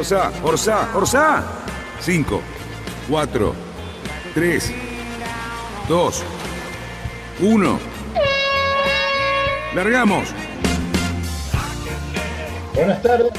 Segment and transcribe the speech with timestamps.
[0.00, 1.44] Orsá, Orsá, Orsá.
[2.00, 2.40] 5,
[3.10, 3.54] 4,
[4.32, 4.74] 3,
[5.86, 6.24] 2,
[7.42, 7.78] 1.
[9.74, 10.34] Largamos.
[12.74, 13.30] Buenas tardes.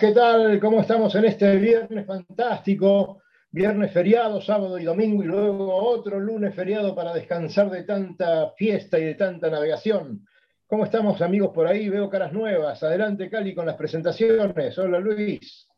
[0.00, 0.58] ¿Qué tal?
[0.58, 3.20] ¿Cómo estamos en este viernes fantástico?
[3.50, 8.98] Viernes feriado, sábado y domingo, y luego otro lunes feriado para descansar de tanta fiesta
[8.98, 10.26] y de tanta navegación.
[10.66, 11.90] ¿Cómo estamos, amigos, por ahí?
[11.90, 12.82] Veo caras nuevas.
[12.82, 14.78] Adelante, Cali, con las presentaciones.
[14.78, 15.68] Hola, Luis.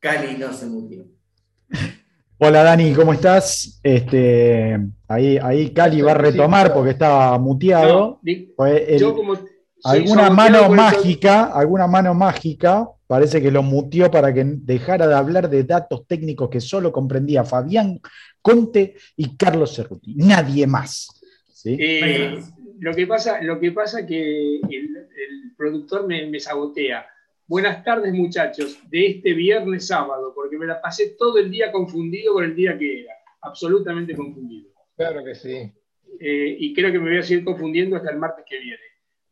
[0.00, 1.04] Cali no se murió.
[2.38, 3.78] Hola Dani, ¿cómo estás?
[3.82, 8.20] Este, ahí, ahí Cali va a retomar porque estaba muteado.
[8.24, 9.38] El- Yo como
[9.84, 15.14] alguna mano eso- mágica, alguna mano mágica, parece que lo muteó para que dejara de
[15.14, 18.00] hablar de datos técnicos que solo comprendía Fabián
[18.40, 20.14] Conte y Carlos Cerruti.
[20.16, 21.08] Nadie más.
[21.52, 21.76] ¿sí?
[21.78, 22.40] Eh,
[22.80, 27.06] lo que pasa, lo que pasa que el, el productor me, me sabotea.
[27.52, 32.32] Buenas tardes, muchachos, de este viernes sábado, porque me la pasé todo el día confundido
[32.32, 33.12] con el día que era.
[33.42, 34.70] Absolutamente confundido.
[34.96, 35.70] Claro que sí.
[36.18, 38.80] Eh, y creo que me voy a seguir confundiendo hasta el martes que viene.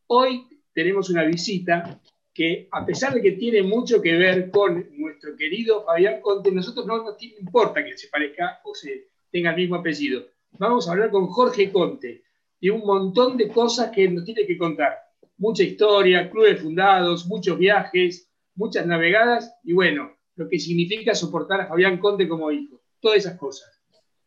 [0.08, 1.98] Hoy tenemos una visita
[2.34, 6.84] que, a pesar de que tiene mucho que ver con nuestro querido Fabián Conte, nosotros
[6.84, 10.26] no nos importa que se parezca o se tenga el mismo apellido.
[10.58, 12.22] Vamos a hablar con Jorge Conte
[12.60, 15.09] y un montón de cosas que nos tiene que contar.
[15.40, 21.66] Mucha historia, clubes fundados, muchos viajes, muchas navegadas y bueno, lo que significa soportar a
[21.66, 22.80] Fabián Conte como hijo.
[23.00, 23.68] Todas esas cosas.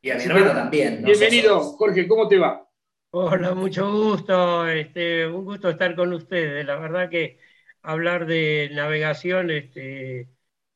[0.02, 1.02] Y a mi hermano también.
[1.02, 1.08] ¿no?
[1.08, 2.68] Bienvenido, Sos- Jorge, ¿cómo te va?
[3.12, 4.68] Hola, mucho gusto.
[4.68, 6.66] Este, un gusto estar con ustedes.
[6.66, 7.38] La verdad que
[7.84, 10.28] hablar de navegación este,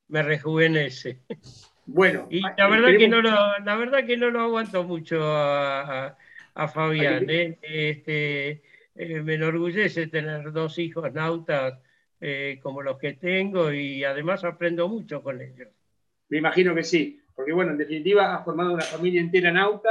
[0.07, 1.23] me rejuvenece.
[1.87, 6.05] Bueno, Y la verdad, que no lo, la verdad que no lo aguanto mucho a,
[6.09, 6.17] a-
[6.53, 7.25] a Fabián.
[7.27, 7.57] ¿eh?
[7.63, 8.61] Este,
[8.97, 11.79] eh, me enorgullece tener dos hijos nautas
[12.19, 15.67] eh, como los que tengo y además aprendo mucho con ellos.
[16.29, 19.89] Me imagino que sí, porque bueno, en definitiva has formado una familia entera nauta,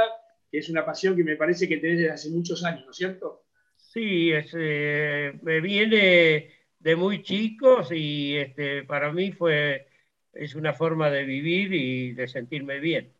[0.51, 2.97] que es una pasión que me parece que tenés desde hace muchos años, ¿no es
[2.97, 3.45] cierto?
[3.77, 9.87] Sí, es, eh, me viene de muy chicos y este, para mí fue,
[10.33, 13.13] es una forma de vivir y de sentirme bien.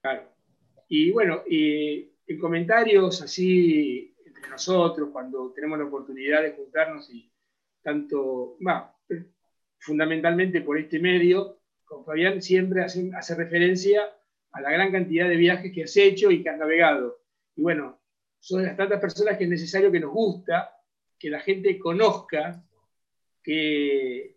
[0.00, 0.32] Claro.
[0.88, 4.11] Y bueno, y en comentarios así
[4.42, 7.30] entre nosotros, cuando tenemos la oportunidad de juntarnos y
[7.80, 8.58] tanto,
[9.78, 14.02] fundamentalmente por este medio, con Fabián siempre hace, hace referencia
[14.50, 17.20] a la gran cantidad de viajes que has hecho y que has navegado.
[17.54, 18.00] Y bueno,
[18.40, 20.76] son las tantas personas que es necesario que nos gusta
[21.18, 22.64] que la gente conozca
[23.42, 24.36] que,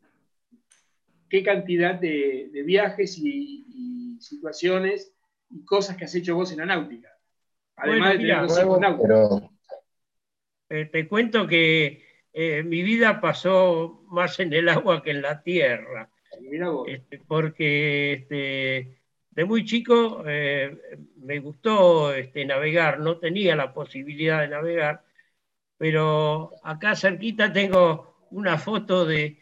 [1.29, 5.13] qué cantidad de, de viajes y, y situaciones
[5.49, 7.09] y cosas que has hecho vos en la náutica.
[7.75, 9.07] Además Bueno, de tener dos hijos náuticos.
[9.07, 9.54] Pero
[10.69, 12.03] Eh, te cuento que
[12.33, 16.09] eh, mi vida pasó más en el agua que en la tierra,
[16.87, 18.97] este, porque este,
[19.29, 20.75] de muy chico eh,
[21.17, 25.03] me gustó este, navegar, no tenía la posibilidad de navegar,
[25.77, 29.37] pero acá cerquita tengo una foto de,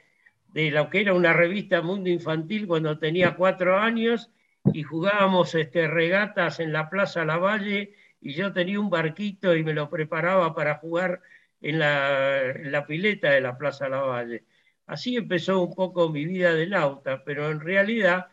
[0.54, 4.30] de lo que era una revista Mundo Infantil cuando tenía cuatro años
[4.74, 9.74] y jugábamos este, regatas en la Plaza Lavalle y yo tenía un barquito y me
[9.74, 11.22] lo preparaba para jugar
[11.62, 14.46] en la, pileta de la Plaza Lavalle.
[14.86, 18.28] Así empezó un poco mi vida de nauta, pero en realidad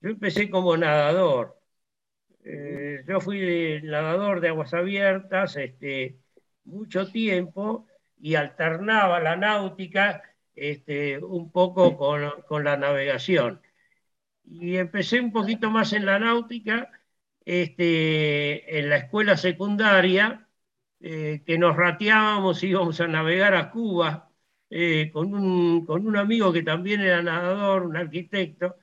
[0.00, 1.56] yo empecé como nadador.
[2.44, 6.18] Eh, yo fui nadador de aguas abiertas este,
[6.64, 7.86] mucho tiempo
[8.18, 10.22] y alternaba la náutica
[10.56, 13.60] este, un poco con, con la navegación.
[14.44, 16.90] Y empecé un poquito más en la náutica
[17.44, 20.46] este, en la escuela secundaria,
[21.00, 24.30] eh, que nos rateábamos, íbamos a navegar a Cuba
[24.68, 28.76] eh, con, un, con un amigo que también era nadador, un arquitecto,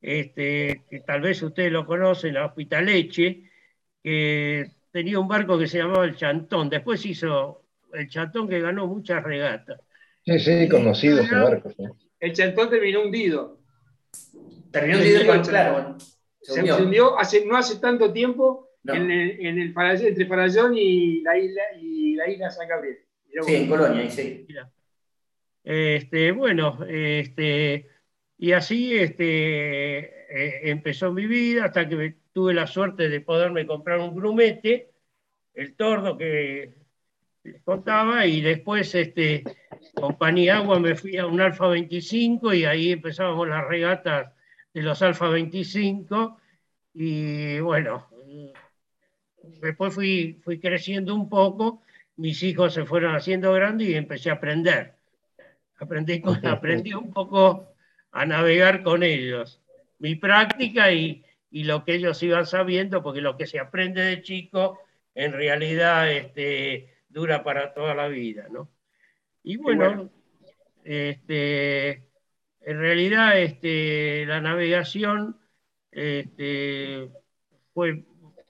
[0.00, 3.44] este, que tal vez ustedes lo conocen, a Hospitaleche,
[4.02, 6.68] que tenía un barco que se llamaba el Chantón.
[6.68, 9.80] Después hizo el Chantón que ganó muchas regatas.
[10.24, 11.70] sí, sí, conocido ese barco.
[11.70, 11.84] sí.
[12.20, 13.58] El chantón terminó hundido.
[14.70, 15.50] Terminó hundido sí, con, sí.
[15.50, 15.96] claro,
[16.40, 16.78] se Se hundió.
[16.78, 18.94] hundió hace, no hace tanto tiempo No.
[18.94, 22.98] en el, en el Farallón- entre Farallón y la isla, y la isla San Gabriel.
[23.28, 23.60] Mirá Sí, vos.
[23.62, 24.46] en Colonia, ahí sí.
[25.62, 27.86] Este, bueno, este,
[28.38, 33.98] y así este, eh, empezó mi vida hasta que tuve la suerte de poderme comprar
[34.00, 34.88] un grumete,
[35.54, 36.72] el tordo que
[37.44, 39.44] les contaba, y después este,
[39.94, 44.32] compañía agua me fui a un Alfa 25 y ahí empezábamos las regatas
[44.72, 46.38] de los Alfa 25
[46.94, 48.08] y bueno,
[49.60, 51.82] después fui, fui creciendo un poco,
[52.16, 54.94] mis hijos se fueron haciendo grandes y empecé a aprender.
[55.78, 57.74] Aprendí, aprendí un poco
[58.12, 59.60] a navegar con ellos,
[59.98, 64.22] mi práctica y, y lo que ellos iban sabiendo, porque lo que se aprende de
[64.22, 64.80] chico
[65.14, 68.68] en realidad este, dura para toda la vida, ¿no?
[69.42, 70.10] Y bueno,
[70.84, 72.09] Este,
[72.70, 75.40] en realidad este, la navegación
[75.90, 77.10] este,
[77.74, 78.04] fue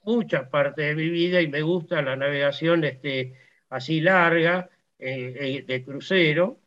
[0.04, 3.34] mucha parte de mi vida y me gusta la navegación este,
[3.70, 6.60] así larga, eh, eh, de crucero.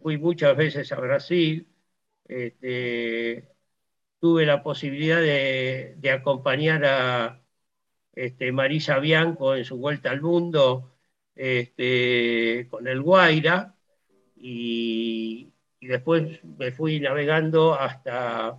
[0.00, 1.66] Fui muchas veces a Brasil.
[4.20, 7.42] Tuve la posibilidad de, acompañar a
[8.14, 10.92] este, Marisa Bianco en su vuelta al mundo
[12.70, 13.74] con el Guaira
[14.36, 15.49] y,
[15.80, 18.58] y después me fui navegando hasta,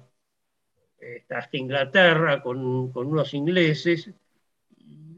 [1.30, 4.10] hasta Inglaterra con, con unos ingleses.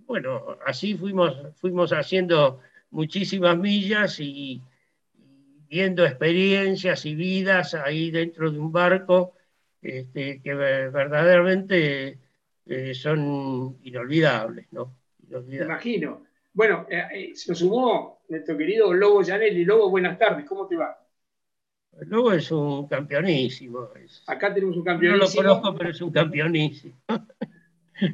[0.05, 2.59] Bueno, así fuimos, fuimos haciendo
[2.91, 4.61] muchísimas millas y,
[5.73, 9.33] viendo experiencias y vidas ahí dentro de un barco
[9.81, 12.19] este, que verdaderamente
[12.67, 14.95] eh, son inolvidables, ¿no?
[15.51, 16.27] Imagino.
[16.53, 19.65] Bueno, eh, eh, se sumó nuestro querido Lobo Janelli.
[19.65, 21.02] Lobo, buenas tardes, ¿cómo te va?
[21.99, 23.89] El Lobo es un campeonísimo.
[23.95, 24.23] Es...
[24.27, 25.43] Acá tenemos un No campeonísimo.
[25.43, 26.95] lo conozco, pero es un campeonísimo.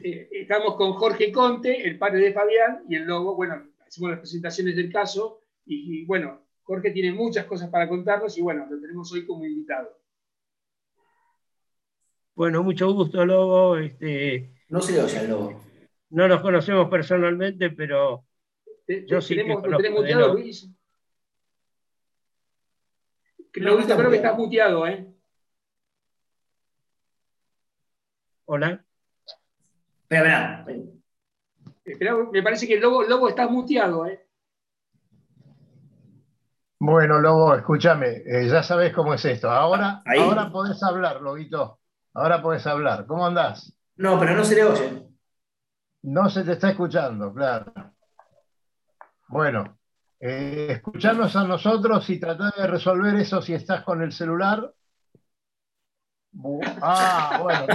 [0.04, 3.34] Eh, estamos con Jorge Conte, el padre de Fabián, y el Lobo.
[3.36, 5.42] Bueno, hacemos las presentaciones del caso.
[5.66, 9.46] Y, y, bueno, Jorge tiene muchas cosas para contarnos y bueno, lo tenemos hoy como
[9.46, 9.98] invitado.
[12.36, 13.78] Bueno, mucho gusto, Lobo.
[13.78, 15.64] Este, No se le oye al lobo.
[16.10, 18.26] no nos conocemos personalmente, pero
[18.86, 20.34] Te- Yo te- sí que tenemos, conozco tenemos.
[20.34, 20.70] Luis.
[23.56, 25.08] No está creo que estás muteado, ¿eh?
[28.46, 28.84] hola.
[30.04, 30.80] Espera, espera.
[31.86, 34.28] Esperá, me parece que el Lobo, Lobo estás muteado, ¿eh?
[36.80, 39.50] Bueno, Lobo, escúchame, eh, ya sabes cómo es esto.
[39.50, 40.20] Ahora, Ahí.
[40.20, 41.80] ahora podés hablar, Lobito.
[42.14, 43.06] Ahora podés hablar.
[43.06, 43.76] ¿Cómo andás?
[43.98, 45.08] No, pero no se le oye.
[46.04, 47.74] No se te está escuchando, claro.
[49.28, 49.79] Bueno,
[50.20, 54.74] eh, escucharnos a nosotros y tratar de resolver eso si estás con el celular.
[56.82, 57.66] Ah, bueno.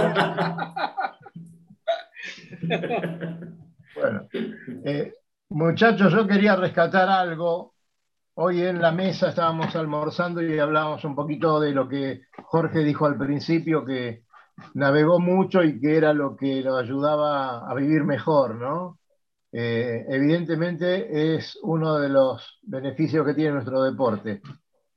[3.95, 4.27] Bueno,
[4.83, 5.13] eh,
[5.49, 7.73] muchachos, yo quería rescatar algo.
[8.35, 13.05] Hoy en la mesa estábamos almorzando y hablábamos un poquito de lo que Jorge dijo
[13.05, 14.23] al principio, que
[14.73, 18.99] navegó mucho y que era lo que lo ayudaba a vivir mejor, ¿no?
[19.57, 24.41] Eh, evidentemente es uno de los beneficios que tiene nuestro deporte.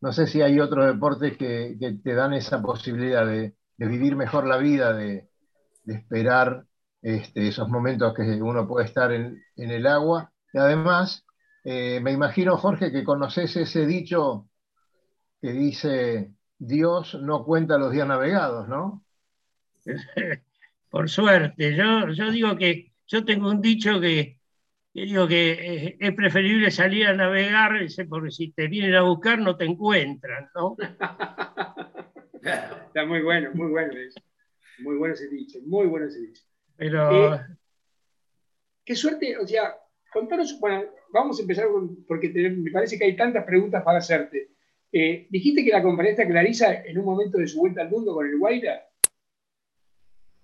[0.00, 4.56] No sé si hay otros deportes que, te dan esa posibilidad de, vivir mejor la
[4.56, 5.28] vida, de,
[5.87, 6.64] esperar
[7.00, 10.32] este, esos momentos que uno puede estar en, en el agua.
[10.53, 11.24] Y además,
[11.62, 14.48] eh, me imagino, Jorge, que conoces ese dicho
[15.41, 19.05] que dice, Dios no cuenta los días navegados, ¿no?
[20.91, 24.38] Por suerte, yo, yo digo que yo tengo un dicho que,
[24.95, 27.73] que digo que eh, es preferible salir a navegar,
[28.09, 30.77] porque si te vienen a buscar no te encuentran, ¿no?
[32.43, 34.21] Está muy bueno, muy bueno eso.
[34.81, 36.43] Muy bueno ese dicho, muy bueno ese dicho.
[36.77, 37.41] Pero Eh,
[38.85, 39.75] Qué suerte, o sea,
[40.13, 43.99] contanos, bueno, vamos a empezar con, porque te- me parece que hay tantas preguntas para
[43.99, 44.53] hacerte.
[44.91, 48.15] Eh, dijiste que la acompañaste a Clarisa en un momento de su vuelta al mundo
[48.15, 48.83] con el Guaira.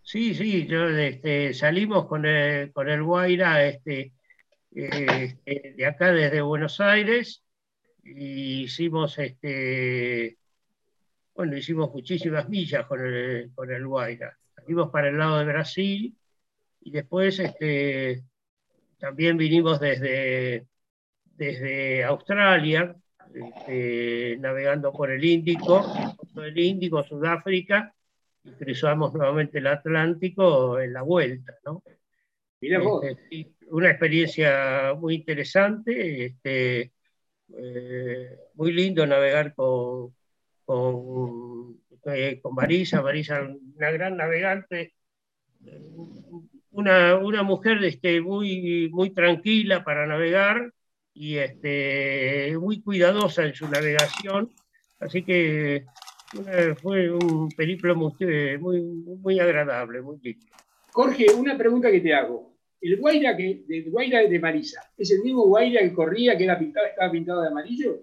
[0.03, 4.13] sí, sí, yo, este, salimos con el, con el Guaira este,
[4.75, 7.43] eh, este, de acá desde Buenos Aires
[8.02, 10.37] y hicimos, este,
[11.35, 14.37] bueno, hicimos muchísimas millas con el, con el Guaira.
[14.54, 16.16] Salimos para el lado de Brasil
[16.81, 18.25] y después este,
[18.99, 20.66] también vinimos desde,
[21.25, 22.97] desde Australia,
[23.33, 25.85] este, navegando por el Índico,
[26.35, 27.95] por el Índico, Sudáfrica,
[28.43, 31.83] y cruzamos nuevamente el Atlántico en la vuelta, ¿no?
[32.61, 33.04] Mirá vos.
[33.04, 36.92] Este, una experiencia muy interesante, este,
[37.56, 40.14] eh, muy lindo navegar con,
[40.64, 43.42] con, eh, con Marisa, Marisa
[43.76, 44.94] una gran navegante,
[46.71, 50.73] una, una mujer este, muy, muy tranquila para navegar,
[51.14, 54.50] y este, muy cuidadosa en su navegación,
[54.99, 55.87] así que
[56.83, 60.47] fue un periplo muy, eh, muy, muy agradable, muy lindo.
[60.90, 62.53] Jorge, una pregunta que te hago.
[62.85, 66.59] El Guaira que, de Guaira de Marisa, ¿es el mismo Guaira que corría, que era
[66.59, 67.97] pintado, estaba pintado de amarillo?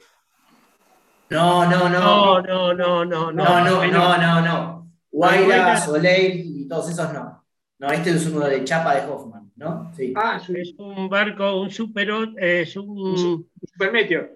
[1.30, 2.42] No, no, No, no.
[2.42, 4.92] no, no, no, No, no, no, no, no.
[5.12, 7.44] Guaira, Guaira- Soleil y todos esos no.
[7.80, 9.92] No, este es uno de chapa de Hoffman, ¿no?
[9.96, 10.14] Sí.
[10.16, 14.32] Ah, es un Es un barco, un super, es un Super Meteor.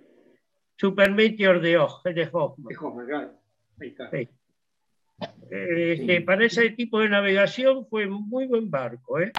[0.78, 1.70] super meteor de,
[2.14, 2.68] de Hoffman.
[2.68, 3.32] De Hoffman, claro.
[3.80, 4.10] Ahí está.
[4.12, 4.30] Sí.
[5.50, 9.32] Este, para ese tipo de navegación fue un muy buen barco, ¿eh?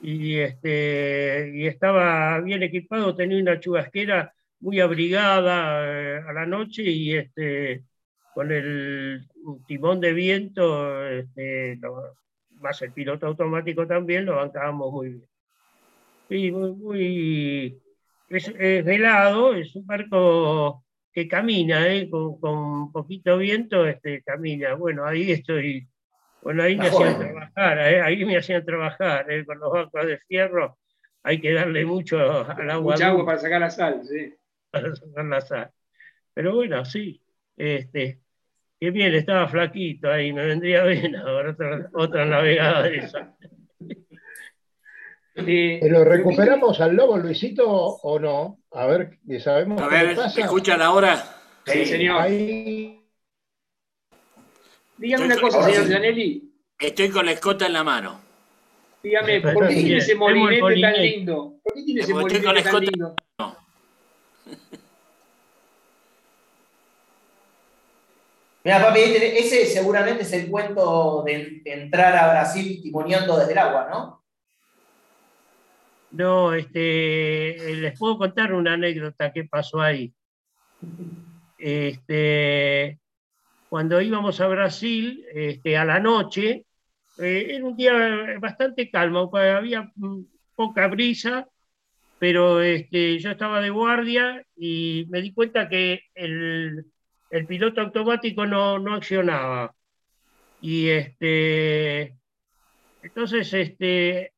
[0.00, 6.82] Y, este, y estaba bien equipado, tenía una chubasquera muy abrigada eh, a la noche
[6.84, 7.84] y este,
[8.32, 9.26] con el
[9.66, 12.16] timón de viento, este, lo-
[12.60, 15.28] más el piloto automático también, lo bancábamos muy bien.
[16.28, 17.82] Sí, muy, muy-
[18.28, 22.08] es, es velado, es un barco que camina, ¿eh?
[22.10, 24.74] con, con poquito viento, este, camina.
[24.74, 25.88] Bueno, ahí estoy,
[26.40, 27.18] bueno, ahí me hacían joven.
[27.18, 28.00] trabajar, ¿eh?
[28.02, 29.44] ahí me hacían trabajar, ¿eh?
[29.44, 30.78] con los bancos de fierro,
[31.22, 34.34] hay que darle mucho al agua Mucha agua para sacar la sal, sí.
[34.70, 35.70] para sacar la sal.
[36.34, 37.20] Pero bueno, sí,
[37.56, 38.20] este,
[38.80, 43.34] qué bien, estaba flaquito ahí, me vendría bien ahora otra, otra navegada de esa.
[45.34, 48.58] Eh, ¿Lo recuperamos al lobo, Luisito, o no?
[48.72, 50.36] A ver, ¿sabemos A qué ver, pasa?
[50.36, 51.16] ¿me escuchan ahora?
[51.64, 52.20] Sí, señor.
[52.22, 52.97] Ahí,
[54.98, 55.92] Dígame una cosa, señor sí.
[55.92, 56.52] Zanelli.
[56.78, 58.20] Estoy con la escota en la mano.
[59.02, 61.54] Dígame, ¿por qué tiene ese molinete tan lindo?
[61.62, 63.16] ¿Por qué tiene ese Porque estoy con molinete la tan escota- lindo?
[68.64, 73.58] Mira, papi, este- ese seguramente es el cuento de entrar a Brasil timoneando desde el
[73.58, 74.22] agua, ¿no?
[76.10, 80.12] No, este, les puedo contar una anécdota que pasó ahí.
[81.58, 82.98] Este,
[83.68, 86.64] cuando íbamos a Brasil, este, a la noche,
[87.18, 90.22] eh, era un día bastante calmo, había mm,
[90.54, 91.48] poca brisa,
[92.18, 96.86] pero este, yo estaba de guardia y me di cuenta que el,
[97.48, 99.74] piloto automático no, no accionaba.
[100.60, 102.16] Y este,
[103.02, 103.54] entonces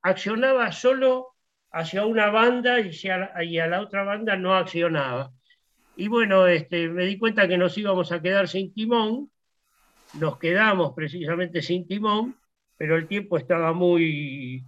[0.03, 1.37] accionaba solo
[1.73, 5.33] hacia una banda y, hacia- y a la otra banda no accionaba.
[6.01, 9.31] Y bueno, este, me di cuenta que nos íbamos a quedar sin timón,
[10.15, 12.39] nos quedamos precisamente sin timón,
[12.79, 14.65] pero el tiempo estaba muy,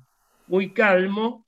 [0.49, 1.47] muy calmo.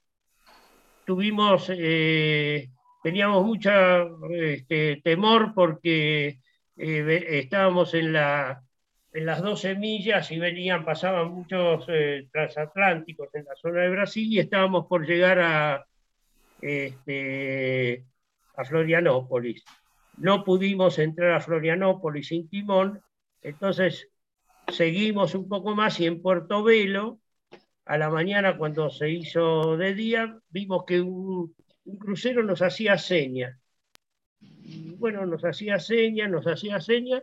[1.04, 2.70] Tuvimos, eh,
[3.02, 6.38] teníamos mucha este, temor porque
[6.78, 8.64] eh, estábamos en, la,
[9.12, 14.32] en las 12 millas y venían, pasaban muchos eh, transatlánticos en la zona de Brasil
[14.32, 15.86] y estábamos por llegar a,
[16.62, 18.06] este,
[18.56, 19.64] a Florianópolis.
[20.16, 23.02] No pudimos entrar a Florianópolis sin timón,
[23.42, 24.08] entonces
[24.68, 27.18] seguimos un poco más y en Puerto Velo,
[27.84, 31.54] a la mañana cuando se hizo de día, vimos que un,
[31.98, 33.58] crucero nos hacía señas.
[34.96, 37.22] Bueno, nos hacía señas, nos hacía señas,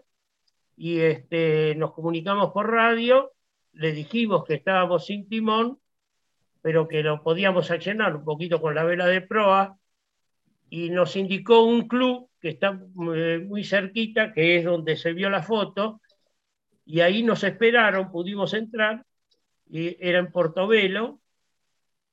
[0.77, 3.31] y este, nos comunicamos por radio,
[3.73, 5.79] le dijimos que estábamos sin timón,
[6.61, 9.79] pero que lo podíamos accionar un poquito con la vela de proa,
[10.71, 12.79] y nos indicó un club que está
[13.13, 15.99] eh, muy cerquita, que es donde se vio la foto,
[16.85, 19.05] y ahí nos esperaron, pudimos entrar,
[19.69, 21.19] y era en Portobelo,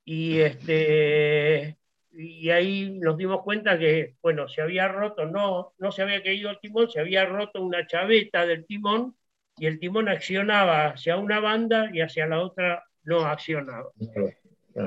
[0.05, 1.79] y, este,
[2.11, 6.51] y ahí nos dimos cuenta que, bueno, se había roto, no, no se había caído
[6.51, 9.15] el timón, se había roto una chaveta del timón,
[9.57, 13.89] y el timón accionaba hacia una banda y hacia la otra no accionaba.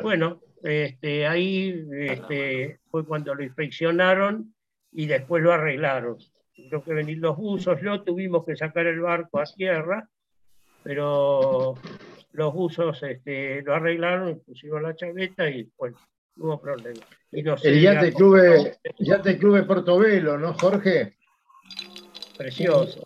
[0.02, 4.54] Bueno, este, ahí este, fue cuando lo inspeccionaron
[4.92, 6.18] y después lo arreglaron.
[6.56, 10.08] Tuvieron que venir los buzos, lo tuvimos que sacar el barco a tierra,
[10.84, 11.76] pero
[12.34, 15.98] los buzos este, lo arreglaron, pusieron la chaveta y bueno,
[16.36, 17.02] no hubo problema.
[17.32, 18.38] Y no el Yate Club,
[19.00, 21.16] Yate Club Portobelo, ¿no, Jorge?
[22.42, 23.04] precioso.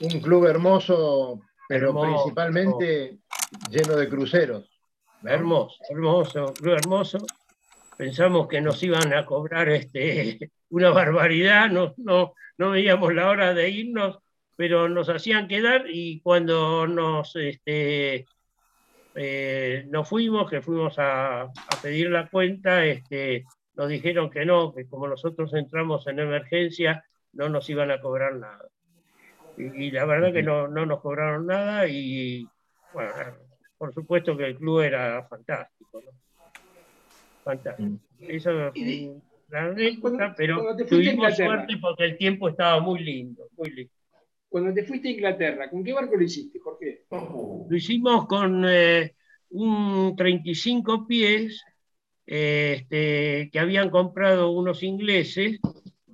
[0.00, 2.06] Un club hermoso, pero Hermoso.
[2.06, 3.18] principalmente
[3.70, 4.75] lleno de cruceros.
[5.24, 7.18] Hermoso, hermoso, hermoso.
[7.96, 13.54] Pensamos que nos iban a cobrar este, una barbaridad, no, no, no veíamos la hora
[13.54, 14.18] de irnos,
[14.56, 18.26] pero nos hacían quedar y cuando nos, este,
[19.14, 23.44] eh, nos fuimos, que fuimos a, a pedir la cuenta, este,
[23.74, 28.34] nos dijeron que no, que como nosotros entramos en emergencia, no nos iban a cobrar
[28.36, 28.68] nada.
[29.56, 32.46] Y, y la verdad que no, no nos cobraron nada y
[32.92, 33.12] bueno,
[33.78, 36.02] por supuesto que el club era fantástico.
[36.04, 36.10] ¿no?
[37.44, 37.98] Fantástico.
[38.20, 43.92] Eso fue la anécdota, pero tuvimos suerte porque el tiempo estaba muy lindo, muy lindo.
[44.48, 47.04] Cuando te fuiste a Inglaterra, ¿con qué barco lo hiciste, Jorge?
[47.10, 49.14] Lo hicimos con eh,
[49.50, 51.62] un 35 pies
[52.26, 55.60] eh, este, que habían comprado unos ingleses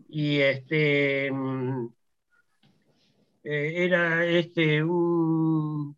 [0.09, 1.87] y este mm,
[3.45, 5.97] eh, era este un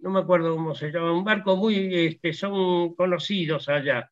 [0.00, 4.10] no me acuerdo cómo se llama, un barco muy este, son conocidos allá.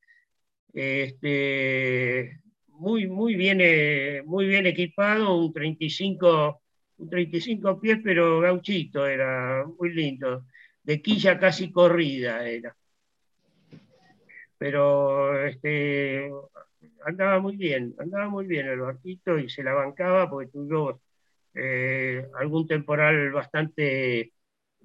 [0.73, 6.62] Este, muy, muy bien, eh, muy bien equipado, un 35,
[6.99, 10.45] un 35 pies, pero gauchito, era muy lindo.
[10.83, 12.76] De quilla casi corrida era.
[14.59, 16.31] Pero este,
[17.05, 21.00] andaba muy bien, andaba muy bien el barquito y se la bancaba porque tuvo
[21.55, 24.33] eh, algún temporal bastante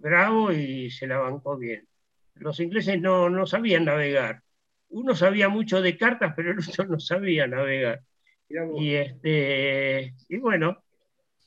[0.02, 1.88] bravo y se la bancó bien.
[2.36, 4.42] Los ingleses no, no sabían navegar.
[4.90, 8.02] Uno sabía mucho de cartas, pero el otro no sabía navegar.
[8.78, 10.84] Y, este, y bueno,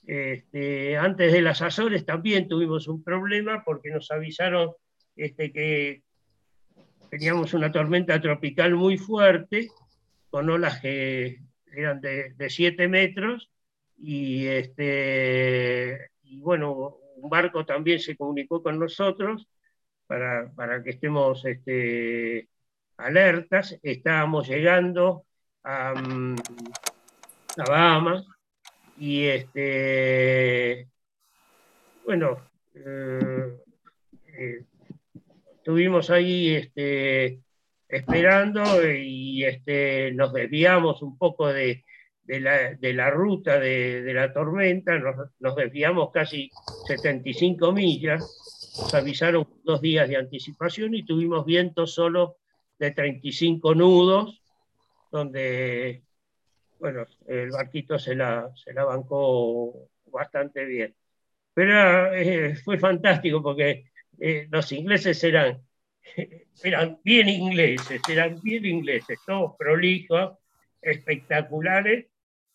[0.06, 4.72] este, antes de las Azores también tuvimos un problema porque nos avisaron
[5.14, 6.02] este, que
[7.10, 9.68] teníamos una tormenta tropical muy fuerte,
[10.30, 11.40] con olas que
[11.72, 13.50] eran de 7 metros,
[13.98, 19.48] y, este, y bueno, un barco también se comunicó con nosotros
[20.06, 22.50] para, para que estemos este,
[22.98, 23.78] alertas.
[23.82, 25.24] Estábamos llegando
[25.62, 26.36] a, mm,
[27.56, 28.26] a Bahamas
[28.98, 30.86] y este,
[32.04, 32.36] bueno,
[32.74, 33.56] eh,
[34.26, 34.64] eh,
[35.56, 37.40] estuvimos ahí este,
[37.88, 41.86] esperando y este, nos desviamos un poco de,
[42.24, 46.50] de, la, de la, ruta de, de la tormenta, nos, nos, desviamos casi
[46.86, 48.20] 75 millas,
[48.78, 52.36] nos avisaron dos días de anticipación y tuvimos viento solo
[52.78, 54.40] de 35 nudos,
[55.10, 56.02] donde
[56.84, 60.94] bueno, el barquito se la, se la bancó bastante bien.
[61.54, 65.62] Pero eh, fue fantástico porque eh, los ingleses eran,
[66.62, 70.38] eran bien ingleses, eran bien ingleses, todos prolijos,
[70.82, 72.06] espectaculares.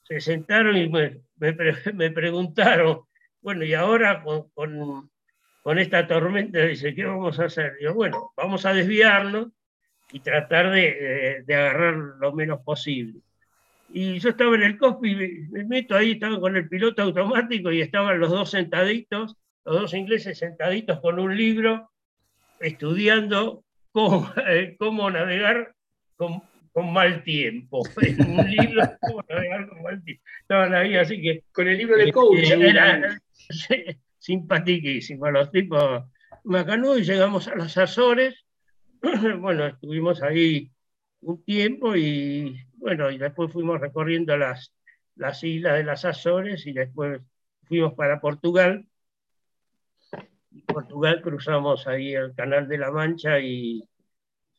[0.10, 1.22] Se sentaron y me,
[1.94, 3.02] me, preguntaron,
[3.42, 7.74] bueno, y ahora con, con, esta tormenta, dice, ¿qué vamos a hacer?
[7.80, 9.50] Yo, bueno, vamos a desviarnos
[10.12, 13.20] y tratar de, de, agarrar lo menos posible.
[13.90, 17.82] Y yo estaba en el cockpit, me meto ahí, estaba con el piloto automático y
[17.82, 21.92] estaban los dos sentaditos, los dos ingleses sentaditos con un libro,
[22.60, 25.76] estudiando cómo, eh, cómo navegar
[26.16, 27.84] con, con, mal tiempo.
[28.28, 30.24] un libro, con mal tiempo.
[30.42, 31.44] Estaban ahí, así que.
[31.52, 32.38] Con el libro de coach.
[32.40, 33.22] Eh, era
[34.20, 35.30] simpatiquísimo.
[35.32, 36.04] Los tipos
[36.44, 38.46] macanú y llegamos a las Azores.
[39.40, 40.72] bueno, estuvimos ahí
[41.22, 44.74] un tiempo y bueno, y después fuimos recorriendo las,
[45.16, 47.22] las islas de las Azores y después
[47.64, 48.86] fuimos para Portugal.
[50.66, 53.84] Portugal cruzamos ahí el Canal de la Mancha y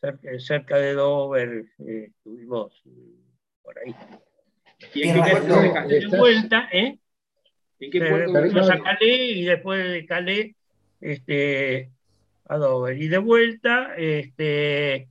[0.01, 2.83] cerca, cerca de Dover eh, estuvimos
[3.63, 3.95] por ahí.
[4.95, 5.89] ¿Y en qué puerto?
[5.89, 6.99] De vuelta, ¿eh?
[7.81, 10.57] ¿En qué puerto Fuimos a Calais y después de Calais
[11.01, 11.91] este,
[12.47, 13.01] a Dover.
[13.01, 15.09] Y de vuelta, este,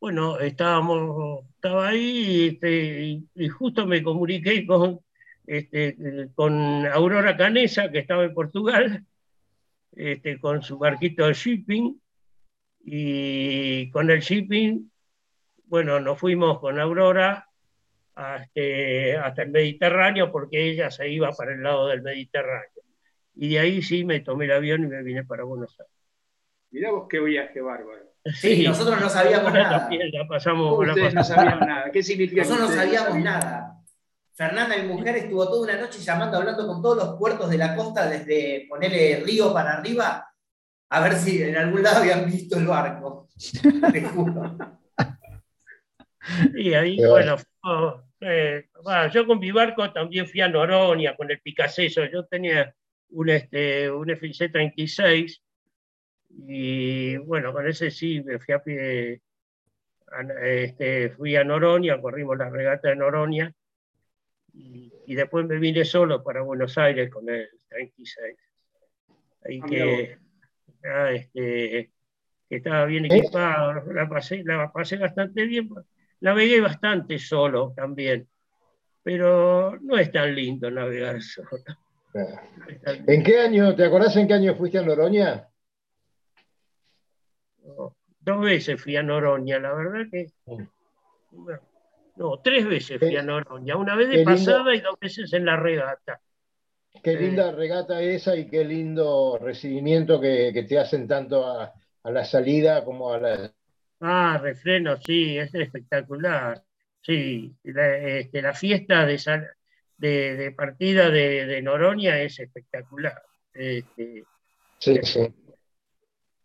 [0.00, 5.00] bueno, estábamos, estaba ahí este, y, y, justo me comuniqué con,
[5.46, 5.96] este,
[6.34, 9.04] con Aurora Canesa, que estaba en Portugal,
[9.92, 12.00] este, con su barquito de shipping,
[12.82, 14.90] y con el shipping,
[15.66, 17.46] bueno, nos fuimos con Aurora
[18.14, 22.82] hasta, este, hasta el Mediterráneo porque ella se iba para el lado del Mediterráneo.
[23.36, 25.94] Y de ahí sí me tomé el avión y me vine para Buenos Aires.
[26.70, 28.10] Mirá vos qué viaje bárbaro.
[28.24, 29.88] Sí, sí, nosotros no sabíamos nada.
[30.12, 31.90] La pasamos, Ustedes la no sabían nada.
[31.90, 32.42] ¿Qué significa?
[32.42, 33.76] Nosotros no sabíamos nada.
[34.34, 37.74] Fernanda, mi mujer, estuvo toda una noche llamando, hablando con todos los puertos de la
[37.74, 40.29] costa, desde ponerle río para arriba,
[40.90, 43.28] a ver si en algún lado habían visto el barco.
[43.92, 44.56] Te juro.
[46.54, 47.36] Y ahí, bueno,
[48.20, 51.82] eh, bueno, yo con mi barco también fui a Noronia con el Picasso.
[51.82, 52.74] Yo tenía
[53.10, 55.42] un, este, un FIC 36
[56.46, 59.22] y bueno, con ese sí me fui a pie,
[60.42, 63.52] este, fui a Noronia, corrimos la regata de Noronia
[64.52, 68.36] y, y, después me vine solo para Buenos Aires con el 36.
[69.44, 70.18] Ahí que,
[70.84, 71.90] ah, este,
[72.48, 75.68] que estaba bien equipado, la pasé, la pasé bastante bien,
[76.20, 78.28] navegué bastante solo también,
[79.02, 81.48] pero no es tan lindo navegar solo.
[82.84, 85.48] ¿En qué año, te acordás en qué año fuiste a Noroña?
[87.62, 90.32] No, dos veces fui a Noroña, la verdad que
[92.16, 95.56] no, tres veces fui a Noroña, una vez de pasada y dos veces en la
[95.56, 96.20] regata.
[97.02, 102.10] Qué linda regata esa y qué lindo recibimiento que, que te hacen tanto a, a
[102.10, 103.54] la salida como a la...
[104.00, 106.62] Ah, refreno, sí, es espectacular.
[107.02, 109.48] Sí, la, este, la fiesta de, sal-
[109.96, 113.20] de, de partida de, de Noroña es espectacular.
[113.52, 114.26] Este,
[114.78, 115.20] Sí, sí.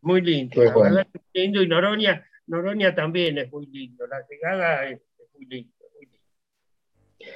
[0.02, 0.96] muy lindo, bueno.
[0.96, 1.62] verdad es lindo.
[1.62, 4.06] Y Noroña, Noroña también es muy lindo.
[4.08, 5.75] La llegada es, es muy lindo.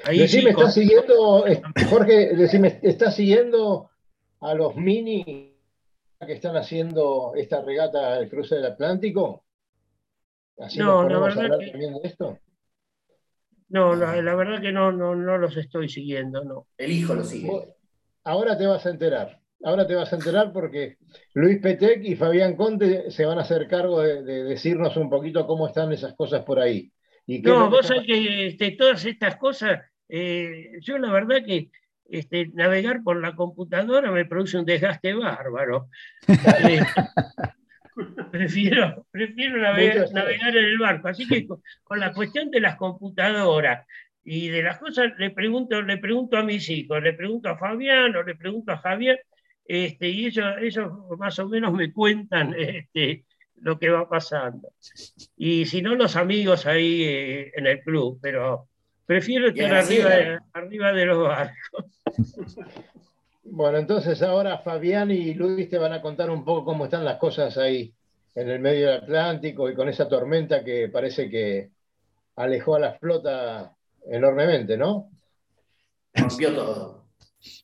[0.05, 1.43] Ahí Decime, ¿estás siguiendo,
[1.89, 3.89] Jorge, decime, ¿estás siguiendo
[4.39, 5.55] a los mini
[6.25, 9.43] que están haciendo esta regata del cruce del Atlántico?
[10.57, 12.37] Así No, la verdad hablar que- también de esto.
[13.69, 16.65] No, la, la verdad que no, no, no los estoy siguiendo, no.
[16.77, 17.51] El hijo lo sigue.
[18.23, 19.39] Ahora te vas a enterar.
[19.63, 20.97] Ahora te vas a enterar porque
[21.33, 25.45] Luis Petec y Fabián Conte se van a hacer cargo de, de decirnos un poquito
[25.45, 26.91] cómo están esas cosas por ahí.
[27.29, 31.69] Y No, vos sabés que este, todas estas cosas, eh, yo la verdad que
[32.09, 35.89] este, navegar por la computadora me produce un desgaste bárbaro.
[36.27, 36.79] Eh,
[38.31, 41.09] prefiero prefiero navegar, en el barco.
[41.09, 43.85] Así que con, con la cuestión de las computadoras
[44.23, 48.15] y de las cosas, le pregunto, le pregunto a mis hijos, le pregunto a Fabián
[48.15, 49.23] o le pregunto a Javier,
[49.65, 53.25] este, y ellos, ellos más o menos me cuentan este,
[53.61, 54.69] lo que va pasando.
[55.37, 58.67] Y si no, los amigos ahí eh, en el club, pero
[59.05, 61.85] prefiero estar arriba de, arriba de los barcos.
[63.51, 67.17] Bueno, entonces ahora Fabián y Luis te van a contar un poco cómo están las
[67.17, 67.91] cosas ahí
[68.35, 71.71] en el medio del Atlántico y con esa tormenta que parece que
[72.35, 75.09] alejó a la flota enormemente, ¿no?
[76.13, 76.98] Rompió todo.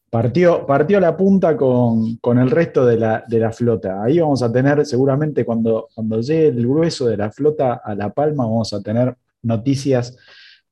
[0.09, 4.01] Partió, partió la punta con, con el resto de la, de la flota.
[4.01, 8.09] Ahí vamos a tener, seguramente cuando, cuando llegue el grueso de la flota a La
[8.13, 10.15] Palma, vamos a tener noticias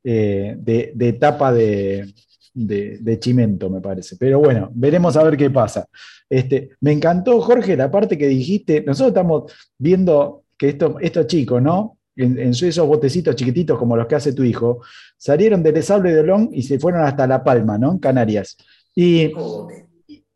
[0.03, 2.13] eh, de, de etapa de,
[2.53, 4.15] de, Chimento, me parece.
[4.17, 5.87] Pero bueno, veremos a ver qué pasa.
[6.29, 8.81] Este, me encantó, Jorge, la parte que dijiste.
[8.85, 11.97] Nosotros estamos viendo que esto- estos chicos, ¿no?
[12.15, 14.81] En, en esos botecitos chiquititos como los que hace tu hijo,
[15.17, 17.91] salieron de Les Sable de Olón y se fueron hasta La Palma, ¿no?
[17.91, 18.55] En Canarias.
[18.95, 19.31] Y,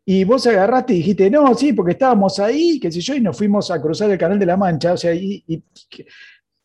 [0.04, 3.36] y vos agarraste y dijiste, no, sí, porque estábamos ahí, qué sé yo, y nos
[3.36, 4.94] fuimos a cruzar el Canal de la Mancha.
[4.94, 5.44] O sea, y,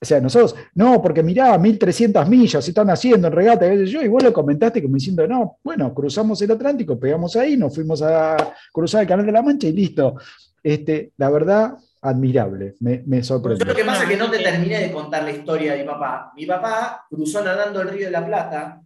[0.02, 3.86] o sea, nosotros, no, porque mirá, 1300 millas se están haciendo en regata, qué sé
[3.86, 7.74] yo, y vos lo comentaste como diciendo, no, bueno, cruzamos el Atlántico, pegamos ahí, nos
[7.74, 8.36] fuimos a
[8.72, 10.16] cruzar el Canal de la Mancha y listo.
[10.62, 13.66] Este, la verdad, admirable, me, me Yo sorprendió.
[13.66, 16.32] lo que pasa es que no te terminé de contar la historia de mi papá.
[16.36, 18.82] Mi papá cruzó nadando el río de la Plata,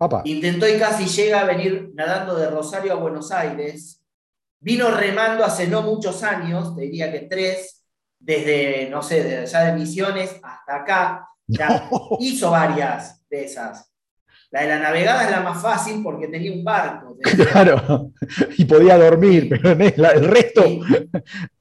[0.00, 4.02] Papá, intentó y casi llega a venir nadando de Rosario a Buenos Aires.
[4.58, 7.84] Vino remando hace no muchos años, te diría que tres,
[8.18, 11.28] desde, no sé, de allá de Misiones hasta acá.
[11.46, 13.92] Ya hizo varias de esas.
[14.50, 17.18] La de la navegada es la más fácil porque tenía un barco.
[17.52, 18.10] claro,
[18.56, 20.80] y podía dormir, pero en el, el resto, Sí.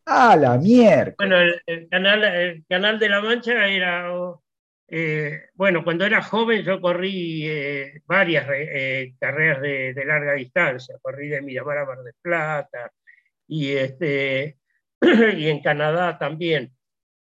[0.06, 1.14] a la mierda.
[1.18, 4.42] Bueno, el, el canal, el canal de la Mancha era, oh,
[4.92, 11.30] eh, bueno, cuando era joven yo corrí eh, varias eh, carreras de, larga distancia, corrí
[11.30, 12.92] de Miramar a Mar del Plata
[13.48, 14.58] y, este,
[15.38, 16.74] y en Canadá también.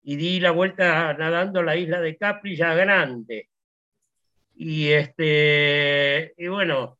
[0.03, 3.49] Y di la vuelta nadando a la isla de Capri ya grande.
[4.55, 6.99] Y, este, y bueno,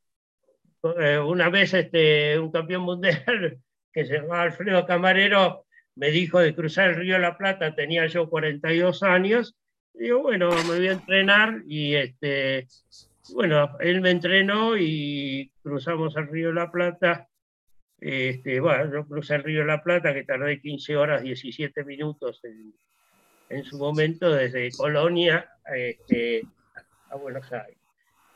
[0.83, 3.59] una vez este, un campeón mundial
[3.93, 5.67] que se llamaba Alfredo Camarero
[5.99, 9.57] me dijo de cruzar el río la Plata, tenía yo 42 años,
[9.99, 12.69] digo, bueno, me voy a entrenar y este,
[13.35, 17.29] bueno, él me entrenó y cruzamos el río la Plata.
[18.01, 22.73] Este, bueno, yo crucé el río la Plata, que tardé 15 horas 17 minutos en,
[23.49, 26.43] en su momento, desde Colonia este,
[27.11, 27.79] a Buenos Aires.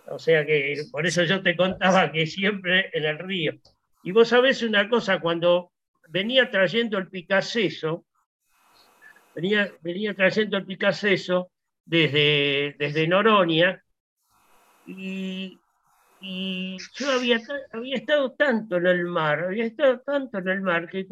[0.09, 3.55] O sea que por eso yo te contaba que siempre en el río.
[4.03, 5.71] Y vos sabés una cosa, cuando
[6.09, 8.05] venía trayendo el Picasso,
[9.35, 11.52] venía, venía trayendo el Picasso
[11.85, 13.83] desde, desde Noronia,
[14.85, 15.61] y,
[16.21, 17.41] y yo había,
[17.73, 21.07] había estado tanto en el mar, había estado tanto en el mar, que,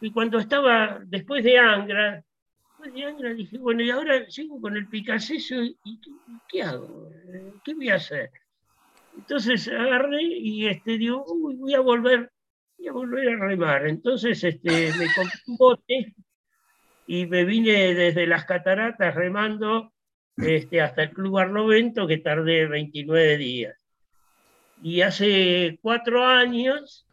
[0.00, 2.24] que cuando estaba después de Angra,
[2.78, 6.10] después de Angra dije, bueno, y ahora sigo con el Picasso, ¿y, y qué,
[6.58, 7.10] y hago?
[7.64, 8.30] ¿Qué voy a hacer?
[9.16, 12.30] Entonces agarré y este, digo, "Uy, voy a volver,
[12.78, 13.86] voy a volver a remar.
[13.86, 16.14] Entonces este, me compré un bote
[17.10, 19.94] y me vine desde las cataratas remando
[20.36, 23.74] este, hasta el Club Barlovento, que tardé 29 días.
[24.82, 27.06] Y hace cuatro años,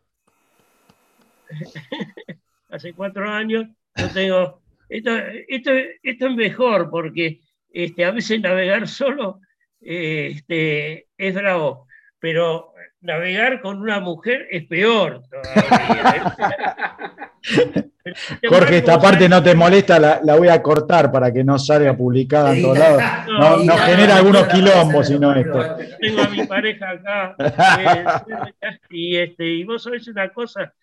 [2.69, 5.15] hace cuatro años, yo tengo, esto,
[5.47, 5.71] esto,
[6.03, 7.39] esto es mejor porque
[7.71, 9.39] este, a veces navegar solo
[9.79, 11.87] este, es bravo,
[12.19, 16.35] pero navegar con una mujer es peor todavía.
[18.47, 21.95] Jorge, esta parte no te molesta, la, la voy a cortar para que no salga
[21.95, 23.03] publicada en todos lados.
[23.27, 25.77] No, nos genera algunos quilombos, si no esto.
[25.99, 27.35] Tengo a mi pareja acá.
[27.39, 28.05] eh,
[28.89, 30.73] y, este, y vos sabés una cosa,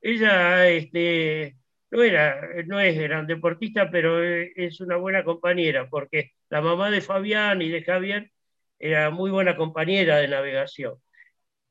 [0.00, 1.56] ella este,
[1.90, 6.90] no, era, no es gran deportista, pero eh, es una buena compañera, porque la mamá
[6.90, 8.30] de Fabián y de Javier
[8.78, 10.94] era muy buena compañera de navegación.